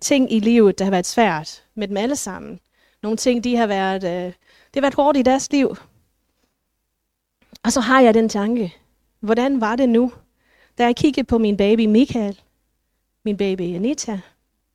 ting 0.00 0.32
i 0.32 0.40
livet, 0.40 0.78
der 0.78 0.84
har 0.84 0.90
været 0.90 1.06
svært 1.06 1.64
med 1.74 1.88
dem 1.88 1.96
alle 1.96 2.16
sammen. 2.16 2.60
Nogle 3.02 3.16
ting, 3.16 3.44
de 3.44 3.56
har 3.56 3.66
været, 3.66 4.04
øh, 4.04 4.10
det 4.10 4.74
har 4.74 4.80
været 4.80 4.94
hårdt 4.94 5.16
i 5.16 5.22
deres 5.22 5.52
liv. 5.52 5.76
Og 7.64 7.72
så 7.72 7.80
har 7.80 8.00
jeg 8.00 8.14
den 8.14 8.28
tanke, 8.28 8.74
hvordan 9.20 9.60
var 9.60 9.76
det 9.76 9.88
nu, 9.88 10.12
da 10.78 10.84
jeg 10.84 10.96
kiggede 10.96 11.26
på 11.26 11.38
min 11.38 11.56
baby 11.56 11.86
Michael, 11.86 12.40
min 13.24 13.36
baby 13.36 13.74
Anita, 13.74 14.20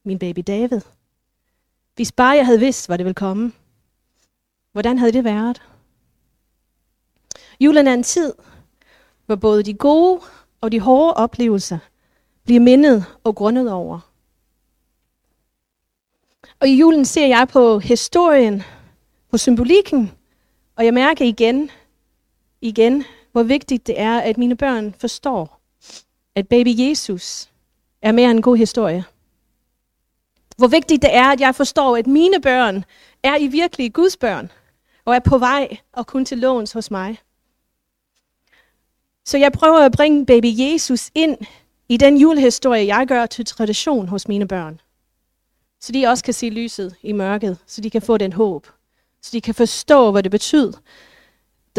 min 0.04 0.20
baby 0.20 0.44
David. 0.48 0.82
Hvis 1.96 2.12
bare 2.12 2.36
jeg 2.36 2.46
havde 2.46 2.60
vidst, 2.60 2.88
hvor 2.88 2.98
det 2.98 3.06
ville 3.06 3.14
komme, 3.14 3.52
hvordan 4.72 4.98
havde 4.98 5.12
det 5.12 5.24
været? 5.24 5.62
Julen 7.60 7.88
er 7.88 7.94
en 7.94 8.04
tid, 8.04 8.34
hvor 9.26 9.36
både 9.36 9.64
de 9.64 9.74
gode 9.74 10.22
og 10.62 10.72
de 10.72 10.80
hårde 10.80 11.14
oplevelser 11.14 11.80
bliver 12.44 12.60
mindet 12.60 13.06
og 13.24 13.36
grundet 13.36 13.72
over. 13.72 14.00
Og 16.60 16.68
i 16.68 16.78
julen 16.78 17.06
ser 17.06 17.28
jeg 17.28 17.48
på 17.48 17.80
historien, 17.80 18.64
på 19.32 19.38
symbolikken, 19.38 20.12
og 20.76 20.86
jeg 20.86 20.94
mærker 20.94 21.26
igen, 21.26 21.72
igen, 22.62 23.06
hvor 23.32 23.44
vigtigt 23.44 23.88
det 23.88 24.00
er, 24.00 24.20
at 24.20 24.38
mine 24.38 24.56
børn 24.56 24.96
forstår, 25.00 25.62
at 26.36 26.48
baby 26.48 26.70
Jesus 26.78 27.50
er 28.02 28.12
mere 28.12 28.30
end 28.30 28.38
en 28.38 28.42
god 28.42 28.58
historie. 28.58 29.06
Hvor 30.58 30.68
vigtigt 30.68 31.02
det 31.02 31.16
er, 31.16 31.26
at 31.32 31.40
jeg 31.40 31.56
forstår, 31.56 31.98
at 31.98 32.08
mine 32.08 32.42
børn 32.42 32.86
er 33.24 33.38
i 33.38 33.48
virkelig 33.48 33.94
Guds 33.94 34.18
børn, 34.18 34.52
og 35.06 35.16
er 35.16 35.20
på 35.20 35.38
vej 35.38 35.78
og 35.94 36.08
kun 36.08 36.26
til 36.26 36.38
låns 36.38 36.72
hos 36.72 36.92
mig. 36.92 37.18
Så 39.26 39.38
jeg 39.38 39.52
prøver 39.52 39.80
at 39.80 39.92
bringe 39.92 40.26
baby 40.26 40.46
Jesus 40.46 41.12
ind 41.16 41.38
i 41.90 41.98
den 41.98 42.18
julehistorie, 42.18 42.96
jeg 42.96 43.08
gør 43.08 43.26
til 43.26 43.46
tradition 43.46 44.08
hos 44.08 44.28
mine 44.28 44.48
børn. 44.48 44.80
Så 45.80 45.92
de 45.92 46.08
også 46.08 46.24
kan 46.24 46.34
se 46.34 46.50
lyset 46.50 46.96
i 47.02 47.12
mørket, 47.12 47.58
så 47.68 47.82
de 47.82 47.90
kan 47.90 48.02
få 48.02 48.18
den 48.18 48.34
håb. 48.34 48.68
Så 49.22 49.30
de 49.34 49.42
kan 49.42 49.56
forstå, 49.56 50.12
hvad 50.12 50.24
det 50.24 50.32
betyder. 50.32 50.72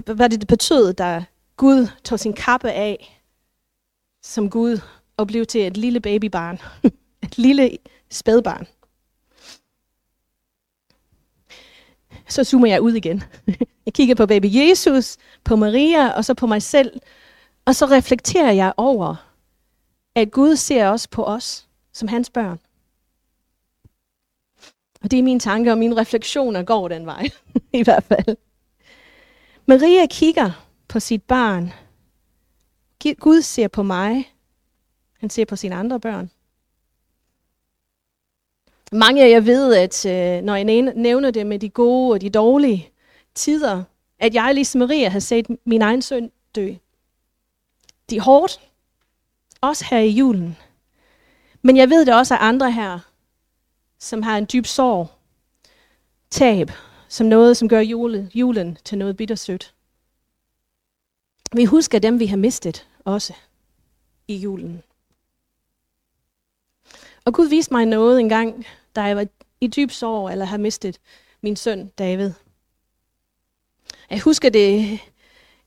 Hvad 0.04 0.28
det 0.28 0.46
betød, 0.46 0.92
da 0.92 1.24
Gud 1.56 1.88
tog 2.04 2.20
sin 2.20 2.32
kappe 2.32 2.70
af 2.70 3.20
som 4.22 4.50
Gud 4.50 4.80
og 5.16 5.26
blev 5.26 5.46
til 5.46 5.66
et 5.66 5.76
lille 5.76 6.00
babybarn. 6.00 6.58
et 7.22 7.38
lille 7.38 7.78
spædbarn. 8.10 8.66
Så 12.28 12.44
zoomer 12.44 12.66
jeg 12.66 12.80
ud 12.80 12.92
igen. 12.92 13.22
jeg 13.86 13.94
kigger 13.94 14.14
på 14.14 14.26
baby 14.26 14.46
Jesus, 14.50 15.16
på 15.44 15.56
Maria 15.56 16.08
og 16.08 16.24
så 16.24 16.34
på 16.34 16.46
mig 16.46 16.62
selv. 16.62 17.00
Og 17.64 17.74
så 17.74 17.86
reflekterer 17.86 18.52
jeg 18.52 18.72
over, 18.76 19.30
at 20.14 20.30
Gud 20.30 20.56
ser 20.56 20.88
også 20.88 21.08
på 21.10 21.24
os 21.24 21.68
som 21.92 22.08
hans 22.08 22.30
børn. 22.30 22.58
Og 25.02 25.10
det 25.10 25.18
er 25.18 25.22
mine 25.22 25.40
tanker 25.40 25.72
og 25.72 25.78
mine 25.78 25.96
refleksioner 25.96 26.62
går 26.62 26.88
den 26.88 27.06
vej, 27.06 27.28
i 27.72 27.82
hvert 27.82 28.04
fald. 28.04 28.36
Maria 29.70 30.06
kigger 30.06 30.66
på 30.88 31.00
sit 31.00 31.22
barn. 31.22 31.72
Gud 33.18 33.42
ser 33.42 33.68
på 33.68 33.82
mig. 33.82 34.34
Han 35.18 35.30
ser 35.30 35.44
på 35.44 35.56
sine 35.56 35.74
andre 35.74 36.00
børn. 36.00 36.30
Mange 38.92 39.24
af 39.24 39.30
jer 39.30 39.40
ved, 39.40 39.74
at 39.74 40.06
øh, 40.06 40.44
når 40.44 40.56
jeg 40.56 40.64
nævner 40.94 41.30
det 41.30 41.46
med 41.46 41.58
de 41.58 41.68
gode 41.68 42.12
og 42.12 42.20
de 42.20 42.30
dårlige 42.30 42.90
tider, 43.34 43.82
at 44.18 44.34
jeg 44.34 44.54
ligesom 44.54 44.78
Maria 44.78 45.08
har 45.08 45.18
set 45.18 45.46
min 45.64 45.82
egen 45.82 46.02
søn 46.02 46.30
dø. 46.54 46.74
De 48.10 48.16
er 48.16 48.22
hårdt, 48.22 48.60
også 49.60 49.84
her 49.90 49.98
i 49.98 50.10
julen. 50.10 50.56
Men 51.62 51.76
jeg 51.76 51.90
ved 51.90 52.06
det 52.06 52.14
også 52.14 52.34
af 52.34 52.38
andre 52.40 52.72
her, 52.72 52.98
som 53.98 54.22
har 54.22 54.38
en 54.38 54.46
dyb 54.52 54.66
sorg, 54.66 55.10
tab, 56.30 56.70
som 57.10 57.26
noget, 57.26 57.56
som 57.56 57.68
gør 57.68 57.80
jule, 57.80 58.30
julen 58.34 58.78
til 58.84 58.98
noget 58.98 59.16
bittersødt. 59.16 59.74
Vi 61.52 61.64
husker 61.64 61.98
dem, 61.98 62.20
vi 62.20 62.26
har 62.26 62.36
mistet 62.36 62.86
også 63.04 63.34
i 64.28 64.36
julen. 64.36 64.82
Og 67.24 67.34
Gud 67.34 67.48
viste 67.48 67.74
mig 67.74 67.86
noget 67.86 68.20
engang, 68.20 68.66
da 68.96 69.02
jeg 69.02 69.16
var 69.16 69.26
i 69.60 69.66
dyb 69.66 69.90
sorg, 69.90 70.32
eller 70.32 70.44
har 70.44 70.56
mistet 70.56 71.00
min 71.40 71.56
søn 71.56 71.88
David. 71.98 72.32
Jeg 74.10 74.20
husker 74.20 74.50
det 74.50 74.98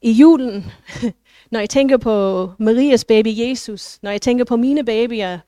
i 0.01 0.11
julen, 0.11 0.71
når 1.51 1.59
jeg 1.59 1.69
tænker 1.69 1.97
på 1.97 2.47
Marias 2.59 3.05
baby 3.05 3.37
Jesus, 3.37 3.99
når 4.01 4.11
jeg 4.11 4.21
tænker 4.21 4.45
på 4.45 4.55
mine 4.55 4.85
babyer, 4.85 5.39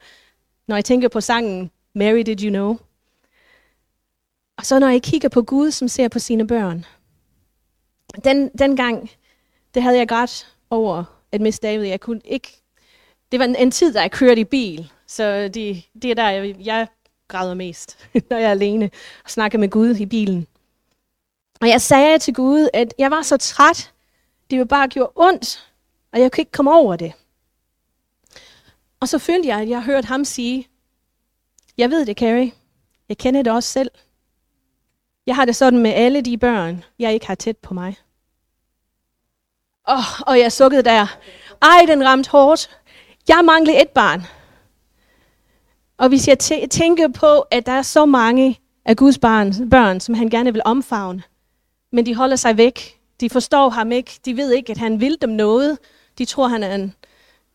når 0.66 0.76
jeg 0.76 0.84
tænker 0.84 1.08
på 1.08 1.20
sangen 1.20 1.70
Mary 1.94 2.20
Did 2.20 2.44
You 2.44 2.50
Know. 2.50 2.76
Og 4.56 4.66
så 4.66 4.78
når 4.78 4.88
jeg 4.88 5.02
kigger 5.02 5.28
på 5.28 5.42
Gud, 5.42 5.70
som 5.70 5.88
ser 5.88 6.08
på 6.08 6.18
sine 6.18 6.46
børn. 6.46 6.84
Den, 8.24 8.48
den 8.48 8.76
gang, 8.76 9.10
det 9.74 9.82
havde 9.82 9.98
jeg 9.98 10.08
godt 10.08 10.56
over 10.70 11.04
at 11.32 11.40
miste 11.40 11.66
David. 11.66 11.86
Jeg 11.86 12.00
kunne 12.00 12.20
ikke, 12.24 12.62
det 13.32 13.38
var 13.38 13.44
en, 13.44 13.56
en 13.56 13.70
tid, 13.70 13.94
der 13.94 14.00
jeg 14.00 14.10
kørte 14.10 14.40
i 14.40 14.44
bil, 14.44 14.92
så 15.06 15.48
det, 15.48 15.84
det 16.02 16.10
er 16.10 16.14
der, 16.14 16.28
jeg, 16.28 16.56
jeg 16.66 16.86
græder 17.28 17.54
mest, 17.54 18.08
når 18.30 18.36
jeg 18.36 18.46
er 18.46 18.50
alene 18.50 18.90
og 19.24 19.30
snakker 19.30 19.58
med 19.58 19.70
Gud 19.70 19.96
i 19.96 20.06
bilen. 20.06 20.46
Og 21.60 21.68
jeg 21.68 21.80
sagde 21.80 22.18
til 22.18 22.34
Gud, 22.34 22.68
at 22.74 22.94
jeg 22.98 23.10
var 23.10 23.22
så 23.22 23.36
træt, 23.36 23.92
det 24.50 24.58
var 24.58 24.64
bare 24.64 24.88
gjort 24.88 25.10
ondt, 25.14 25.72
og 26.12 26.20
jeg 26.20 26.32
kunne 26.32 26.40
ikke 26.42 26.52
komme 26.52 26.74
over 26.74 26.96
det. 26.96 27.12
Og 29.00 29.08
så 29.08 29.18
følte 29.18 29.48
jeg, 29.48 29.60
at 29.60 29.68
jeg 29.68 29.82
hørte 29.82 30.06
ham 30.06 30.24
sige, 30.24 30.68
jeg 31.76 31.90
ved 31.90 32.06
det, 32.06 32.18
Carrie. 32.18 32.52
Jeg 33.08 33.18
kender 33.18 33.42
det 33.42 33.52
også 33.52 33.68
selv. 33.68 33.90
Jeg 35.26 35.34
har 35.36 35.44
det 35.44 35.56
sådan 35.56 35.78
med 35.78 35.90
alle 35.90 36.20
de 36.20 36.38
børn, 36.38 36.84
jeg 36.98 37.14
ikke 37.14 37.26
har 37.26 37.34
tæt 37.34 37.56
på 37.56 37.74
mig. 37.74 37.96
Oh, 39.84 40.20
og 40.26 40.38
jeg 40.38 40.52
sukkede 40.52 40.82
der. 40.82 41.06
Ej, 41.62 41.84
den 41.86 42.04
ramte 42.04 42.30
hårdt. 42.30 42.70
Jeg 43.28 43.40
manglede 43.44 43.82
et 43.82 43.88
barn. 43.88 44.22
Og 45.98 46.08
hvis 46.08 46.28
jeg 46.28 46.38
tænker 46.70 47.08
på, 47.08 47.40
at 47.40 47.66
der 47.66 47.72
er 47.72 47.82
så 47.82 48.06
mange 48.06 48.60
af 48.84 48.96
Guds 48.96 49.18
barn, 49.18 49.70
børn, 49.70 50.00
som 50.00 50.14
han 50.14 50.28
gerne 50.30 50.52
vil 50.52 50.62
omfavne, 50.64 51.22
men 51.92 52.06
de 52.06 52.14
holder 52.14 52.36
sig 52.36 52.56
væk. 52.56 53.00
De 53.20 53.30
forstår 53.30 53.68
ham 53.68 53.92
ikke. 53.92 54.20
De 54.24 54.36
ved 54.36 54.52
ikke, 54.52 54.70
at 54.70 54.78
han 54.78 55.00
vil 55.00 55.16
dem 55.20 55.30
noget. 55.30 55.78
De 56.18 56.24
tror, 56.24 56.48
han 56.48 56.62
er 56.62 56.74
en, 56.74 56.94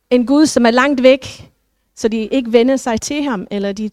en 0.09 0.25
Gud, 0.25 0.45
som 0.45 0.65
er 0.65 0.71
langt 0.71 1.03
væk, 1.03 1.51
så 1.95 2.07
de 2.07 2.17
ikke 2.17 2.53
vender 2.53 2.75
sig 2.75 3.01
til 3.01 3.23
ham, 3.23 3.47
eller 3.51 3.71
de, 3.71 3.89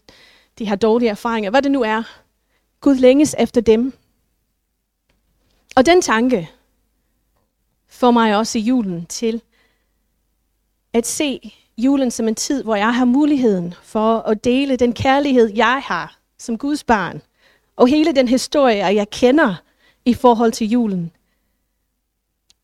de 0.59 0.67
har 0.67 0.75
dårlige 0.75 1.09
erfaringer. 1.09 1.49
Hvad 1.49 1.61
det 1.61 1.71
nu 1.71 1.81
er. 1.81 2.03
Gud 2.81 2.95
længes 2.95 3.35
efter 3.39 3.61
dem. 3.61 3.93
Og 5.75 5.85
den 5.85 6.01
tanke 6.01 6.49
får 7.87 8.11
mig 8.11 8.37
også 8.37 8.57
i 8.57 8.61
julen 8.61 9.05
til 9.05 9.41
at 10.93 11.07
se 11.07 11.53
julen 11.77 12.11
som 12.11 12.27
en 12.27 12.35
tid, 12.35 12.63
hvor 12.63 12.75
jeg 12.75 12.95
har 12.95 13.05
muligheden 13.05 13.73
for 13.83 14.17
at 14.17 14.43
dele 14.43 14.75
den 14.75 14.93
kærlighed, 14.93 15.51
jeg 15.55 15.81
har 15.85 16.19
som 16.37 16.57
Guds 16.57 16.83
barn, 16.83 17.21
og 17.75 17.87
hele 17.87 18.15
den 18.15 18.27
historie, 18.27 18.85
jeg 18.85 19.09
kender 19.09 19.55
i 20.05 20.13
forhold 20.13 20.51
til 20.51 20.67
julen. 20.69 21.11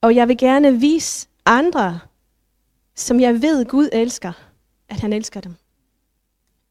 Og 0.01 0.15
jeg 0.15 0.27
vil 0.27 0.37
gerne 0.37 0.79
vise 0.79 1.27
andre, 1.45 1.99
som 2.95 3.19
jeg 3.19 3.41
ved 3.41 3.65
Gud 3.65 3.89
elsker, 3.93 4.33
at 4.89 4.99
han 4.99 5.13
elsker 5.13 5.41
dem. 5.41 5.55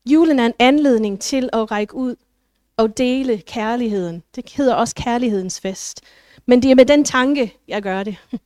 Julen 0.07 0.39
er 0.39 0.47
en 0.47 0.55
anledning 0.59 1.21
til 1.21 1.51
at 1.53 1.71
række 1.71 1.95
ud 1.95 2.17
og 2.77 2.99
dele 2.99 3.39
kærligheden. 3.39 4.23
Det 4.35 4.51
hedder 4.51 4.75
også 4.75 4.95
kærlighedens 4.95 5.61
fest. 5.61 6.01
Men 6.47 6.63
det 6.63 6.71
er 6.71 6.75
med 6.75 6.87
den 6.87 7.05
tanke, 7.05 7.57
jeg 7.69 7.83
gør 7.83 8.03
det. 8.03 8.17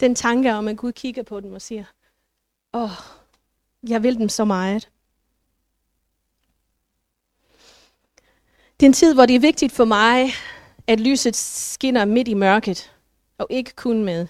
Den 0.00 0.14
tanke 0.14 0.54
om, 0.54 0.68
at 0.68 0.76
Gud 0.76 0.92
kigger 0.92 1.22
på 1.22 1.40
dem 1.40 1.52
og 1.52 1.62
siger, 1.62 1.84
åh, 2.74 2.82
oh, 2.82 2.90
jeg 3.88 4.02
vil 4.02 4.18
dem 4.18 4.28
så 4.28 4.44
meget. 4.44 4.88
Det 8.80 8.86
er 8.86 8.90
en 8.90 8.92
tid, 8.92 9.14
hvor 9.14 9.26
det 9.26 9.36
er 9.36 9.40
vigtigt 9.40 9.72
for 9.72 9.84
mig, 9.84 10.30
at 10.86 11.00
lyset 11.00 11.36
skinner 11.36 12.04
midt 12.04 12.28
i 12.28 12.34
mørket, 12.34 12.92
og 13.38 13.46
ikke 13.50 13.72
kun 13.76 14.04
med 14.04 14.26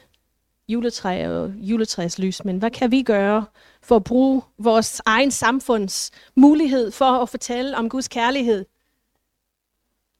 juletræ 0.68 1.28
og 1.28 1.52
juletræslys, 1.56 2.44
men 2.44 2.58
hvad 2.58 2.70
kan 2.70 2.90
vi 2.90 3.02
gøre 3.02 3.44
for 3.82 3.96
at 3.96 4.04
bruge 4.04 4.42
vores 4.58 5.02
egen 5.06 5.30
samfunds 5.30 6.10
mulighed 6.36 6.90
for 6.90 7.04
at 7.04 7.28
fortælle 7.28 7.76
om 7.76 7.88
Guds 7.88 8.08
kærlighed? 8.08 8.64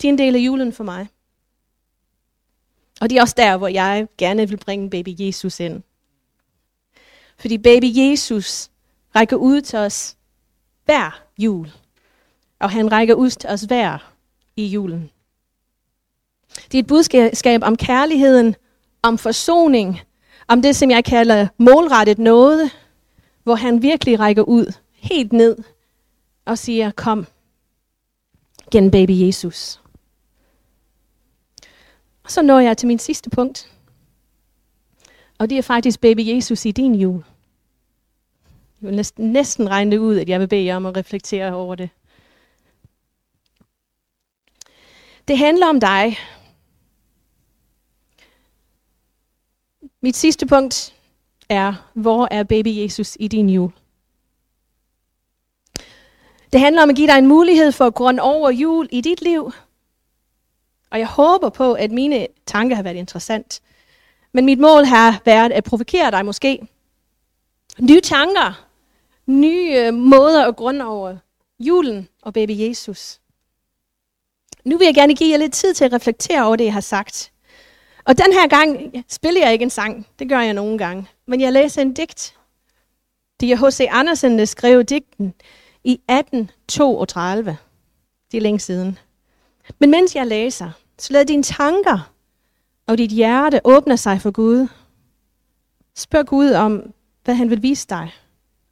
De 0.03 0.07
er 0.07 0.13
en 0.13 0.19
del 0.19 0.35
af 0.35 0.41
julen 0.41 0.73
for 0.73 0.85
mig. 0.85 1.09
Og 3.01 3.11
det 3.11 3.19
er 3.19 3.23
også 3.23 3.35
der, 3.37 3.57
hvor 3.57 3.69
jeg 3.69 4.09
gerne 4.19 4.49
vil 4.49 4.57
bringe 4.57 4.91
baby 4.91 5.09
Jesus 5.19 5.61
ind. 5.61 5.83
Fordi 7.39 7.59
baby 7.59 7.85
Jesus 7.95 8.71
rækker 9.17 9.37
ud 9.37 9.61
til 9.61 9.79
os 9.79 10.17
hver 10.85 11.23
jul. 11.39 11.73
Og 12.59 12.71
han 12.71 12.93
rækker 12.93 13.15
ud 13.15 13.31
til 13.31 13.51
os 13.51 13.63
hver 13.63 14.13
i 14.57 14.67
julen. 14.67 15.11
Det 16.73 16.75
er 16.75 16.83
et 16.83 16.87
budskab 16.87 17.63
om 17.63 17.77
kærligheden, 17.77 18.57
om 19.03 19.19
forsoning, 19.19 20.01
om 20.49 20.63
det, 20.63 20.77
som 20.77 20.91
jeg 20.91 21.05
kalder 21.05 21.49
målrettet 21.59 22.19
noget, 22.19 22.71
hvor 23.43 23.55
han 23.55 23.83
virkelig 23.83 24.21
rækker 24.21 24.43
ud 24.43 24.73
helt 24.93 25.33
ned 25.33 25.57
og 26.45 26.59
siger, 26.59 26.91
kom, 26.91 27.27
gennem 28.71 28.91
baby 28.91 29.11
Jesus. 29.11 29.81
Og 32.31 32.33
så 32.33 32.43
når 32.43 32.59
jeg 32.61 32.79
til 32.79 32.87
min 32.87 32.99
sidste 32.99 33.31
punkt. 33.31 33.73
Og 35.39 35.51
det 35.51 35.59
er 35.59 35.63
faktisk 35.63 36.01
baby 36.01 36.21
Jesus 36.35 36.65
i 36.65 36.71
din 36.71 36.95
jul. 36.95 37.25
Jeg 38.81 38.89
vil 38.89 38.97
næsten, 38.97 39.33
næsten 39.33 39.71
regne 39.71 39.91
det 39.91 39.99
ud, 39.99 40.19
at 40.19 40.29
jeg 40.29 40.41
vil 40.41 40.49
bede 40.49 40.65
jer 40.65 40.77
om 40.77 40.87
at 40.87 40.97
reflektere 40.97 41.55
over 41.55 41.75
det. 41.75 41.91
Det 45.29 45.39
handler 45.39 45.67
om 45.67 45.81
dig. 45.81 46.17
Mit 50.01 50.17
sidste 50.17 50.47
punkt 50.47 50.95
er, 51.49 51.91
hvor 51.95 52.29
er 52.31 52.43
baby 52.43 52.83
Jesus 52.83 53.17
i 53.21 53.29
din 53.29 53.51
jul? 53.51 53.73
Det 56.53 56.61
handler 56.61 56.83
om 56.83 56.91
at 56.91 56.97
give 56.97 57.09
dig 57.09 57.19
en 57.19 57.27
mulighed 57.27 57.73
for 57.73 57.87
at 57.87 57.95
grunde 57.95 58.23
over 58.23 58.51
jul 58.51 58.89
i 58.93 59.01
dit 59.01 59.23
liv. 59.23 59.53
Og 60.91 60.99
jeg 60.99 61.07
håber 61.07 61.49
på, 61.49 61.73
at 61.73 61.91
mine 61.91 62.27
tanker 62.47 62.77
har 62.77 62.83
været 62.83 62.97
interessant. 62.97 63.61
Men 64.33 64.45
mit 64.45 64.59
mål 64.59 64.85
har 64.85 65.23
været 65.25 65.53
at 65.53 65.65
provokere 65.65 66.11
dig 66.11 66.25
måske. 66.25 66.69
Nye 67.79 68.01
tanker, 68.01 68.67
nye 69.27 69.75
øh, 69.77 69.95
måder 69.95 70.49
at 70.49 70.57
grunde 70.57 70.85
over 70.85 71.17
julen 71.59 72.09
og 72.23 72.33
baby 72.33 72.51
Jesus. 72.51 73.21
Nu 74.65 74.79
vil 74.79 74.85
jeg 74.85 74.95
gerne 74.95 75.15
give 75.15 75.31
jer 75.31 75.37
lidt 75.37 75.53
tid 75.53 75.75
til 75.75 75.85
at 75.85 75.93
reflektere 75.93 76.47
over 76.47 76.57
det, 76.57 76.65
jeg 76.65 76.73
har 76.73 76.81
sagt. 76.81 77.33
Og 78.05 78.19
den 78.19 78.33
her 78.33 78.49
gang 78.49 78.93
spiller 79.09 79.41
jeg 79.41 79.53
ikke 79.53 79.63
en 79.63 79.71
sang. 79.71 80.07
Det 80.19 80.29
gør 80.29 80.41
jeg 80.41 80.55
nogle 80.55 80.79
gange. 80.79 81.07
Men 81.27 81.41
jeg 81.41 81.53
læser 81.53 81.83
en 81.83 81.93
digt. 81.95 82.37
Det 83.41 83.53
er 83.53 83.69
H.C. 83.69 83.87
Andersen, 83.91 84.39
der 84.39 84.45
skrev 84.45 84.85
digten 84.85 85.35
i 85.85 85.93
1832. 85.93 87.57
Det 88.33 88.37
er 88.37 88.43
længe 88.43 88.61
siden. 88.61 88.99
Men 89.79 89.91
mens 89.91 90.17
jeg 90.17 90.27
læser, 90.27 90.71
så 90.99 91.13
lad 91.13 91.25
dine 91.25 91.43
tanker 91.43 92.13
og 92.87 92.99
dit 92.99 93.11
hjerte 93.11 93.61
åbne 93.65 93.97
sig 93.97 94.21
for 94.21 94.31
Gud. 94.31 94.69
Spørg 95.95 96.27
Gud 96.27 96.51
om, 96.51 96.93
hvad 97.25 97.35
han 97.35 97.51
vil 97.51 97.63
vise 97.63 97.89
dig. 97.89 98.15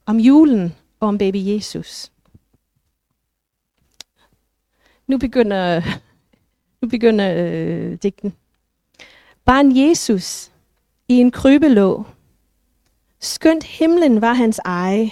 Om 0.06 0.16
julen 0.18 0.74
og 1.00 1.08
om 1.08 1.18
baby 1.18 1.36
Jesus. 1.36 2.12
Nu 5.06 5.18
begynder, 5.18 5.82
nu 6.80 6.88
begynder 6.88 7.34
øh, 7.36 7.98
digten. 8.02 8.34
Barn 9.44 9.76
Jesus 9.76 10.50
i 11.08 11.14
en 11.14 11.30
krybelå. 11.30 12.04
Skønt 13.20 13.64
himlen 13.64 14.20
var 14.20 14.32
hans 14.32 14.60
eje. 14.64 15.10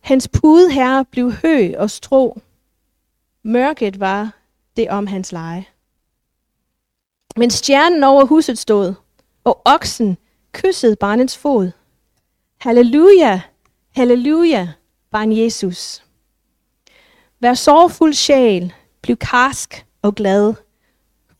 Hans 0.00 0.28
pude 0.28 0.72
herre 0.72 1.04
blev 1.04 1.32
hø 1.32 1.72
og 1.78 1.90
strå. 1.90 2.40
Mørket 3.42 4.00
var 4.00 4.37
det 4.78 4.90
om 4.90 5.06
hans 5.06 5.32
leje. 5.32 5.66
Men 7.36 7.50
stjernen 7.50 8.04
over 8.04 8.24
huset 8.24 8.58
stod, 8.58 8.94
og 9.44 9.62
oksen 9.64 10.18
kyssede 10.52 10.96
barnets 10.96 11.38
fod. 11.38 11.70
Halleluja, 12.60 13.40
halleluja, 13.96 14.68
barn 15.10 15.32
Jesus. 15.32 16.04
Vær 17.40 17.54
sorgfuld 17.54 18.14
sjæl, 18.14 18.72
bliv 19.02 19.16
karsk 19.16 19.86
og 20.02 20.14
glad. 20.14 20.54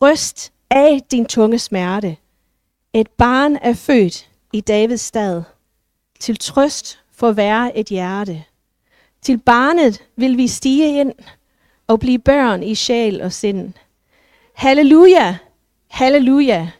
Røst 0.02 0.52
af 0.70 1.00
din 1.10 1.26
tunge 1.26 1.58
smerte. 1.58 2.16
Et 2.92 3.10
barn 3.10 3.56
er 3.56 3.74
født 3.74 4.30
i 4.52 4.60
Davids 4.60 5.00
stad. 5.00 5.42
Til 6.20 6.36
trøst 6.36 6.98
for 7.12 7.32
være 7.32 7.76
et 7.76 7.86
hjerte. 7.86 8.44
Til 9.22 9.38
barnet 9.38 10.02
vil 10.16 10.36
vi 10.36 10.48
stige 10.48 11.00
ind 11.00 11.12
og 11.88 12.00
blive 12.00 12.18
børn 12.18 12.62
i 12.62 12.74
sjæl 12.74 13.20
og 13.20 13.32
sind. 13.32 13.74
Halleluja, 14.54 15.38
halleluja, 15.90 16.70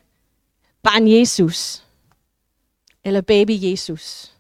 barn 0.83 1.09
Jesus. 1.09 1.85
Eller 3.05 3.21
baby 3.21 3.51
Jesus. 3.51 4.35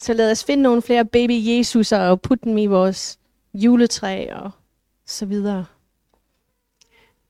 Så 0.00 0.12
lad 0.12 0.30
os 0.30 0.44
finde 0.44 0.62
nogle 0.62 0.82
flere 0.82 1.04
baby 1.04 1.32
Jesuser 1.32 1.98
og 1.98 2.20
putte 2.20 2.44
dem 2.44 2.58
i 2.58 2.66
vores 2.66 3.18
juletræ 3.54 4.32
og 4.32 4.50
så 5.06 5.26
videre. 5.26 5.66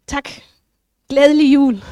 Tak. 0.07 0.29
Glædelig 1.09 1.55
jul. 1.55 1.83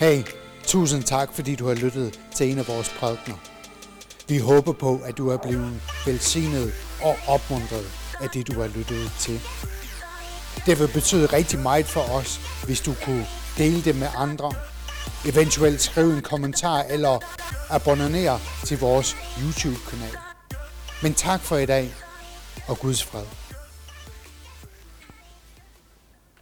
Hey, 0.00 0.22
tusind 0.66 1.02
tak, 1.02 1.34
fordi 1.34 1.54
du 1.54 1.66
har 1.66 1.74
lyttet 1.74 2.20
til 2.34 2.50
en 2.50 2.58
af 2.58 2.68
vores 2.68 2.88
prædikner. 2.88 3.34
Vi 4.28 4.38
håber 4.38 4.72
på, 4.72 5.00
at 5.04 5.18
du 5.18 5.30
er 5.30 5.36
blevet 5.36 5.82
velsignet 6.06 6.72
og 7.02 7.16
opmuntret 7.28 7.86
af 8.20 8.28
det, 8.28 8.46
du 8.46 8.60
har 8.60 8.68
lyttet 8.68 9.12
til. 9.18 9.40
Det 10.66 10.78
vil 10.78 10.88
betyde 10.94 11.26
rigtig 11.26 11.58
meget 11.58 11.86
for 11.86 12.00
os, 12.00 12.40
hvis 12.64 12.80
du 12.80 12.94
kunne 13.04 13.26
dele 13.58 13.84
det 13.84 13.96
med 13.96 14.08
andre. 14.16 14.52
Eventuelt 15.26 15.80
skrive 15.80 16.14
en 16.14 16.22
kommentar 16.22 16.82
eller 16.82 17.18
abonnere 17.70 18.40
til 18.64 18.78
vores 18.78 19.16
YouTube-kanal. 19.42 20.16
Men 21.02 21.14
tak 21.14 21.40
for 21.40 21.56
i 21.56 21.66
dag, 21.66 21.94
og 22.66 22.78
Guds 22.78 23.04
fred. 23.04 23.39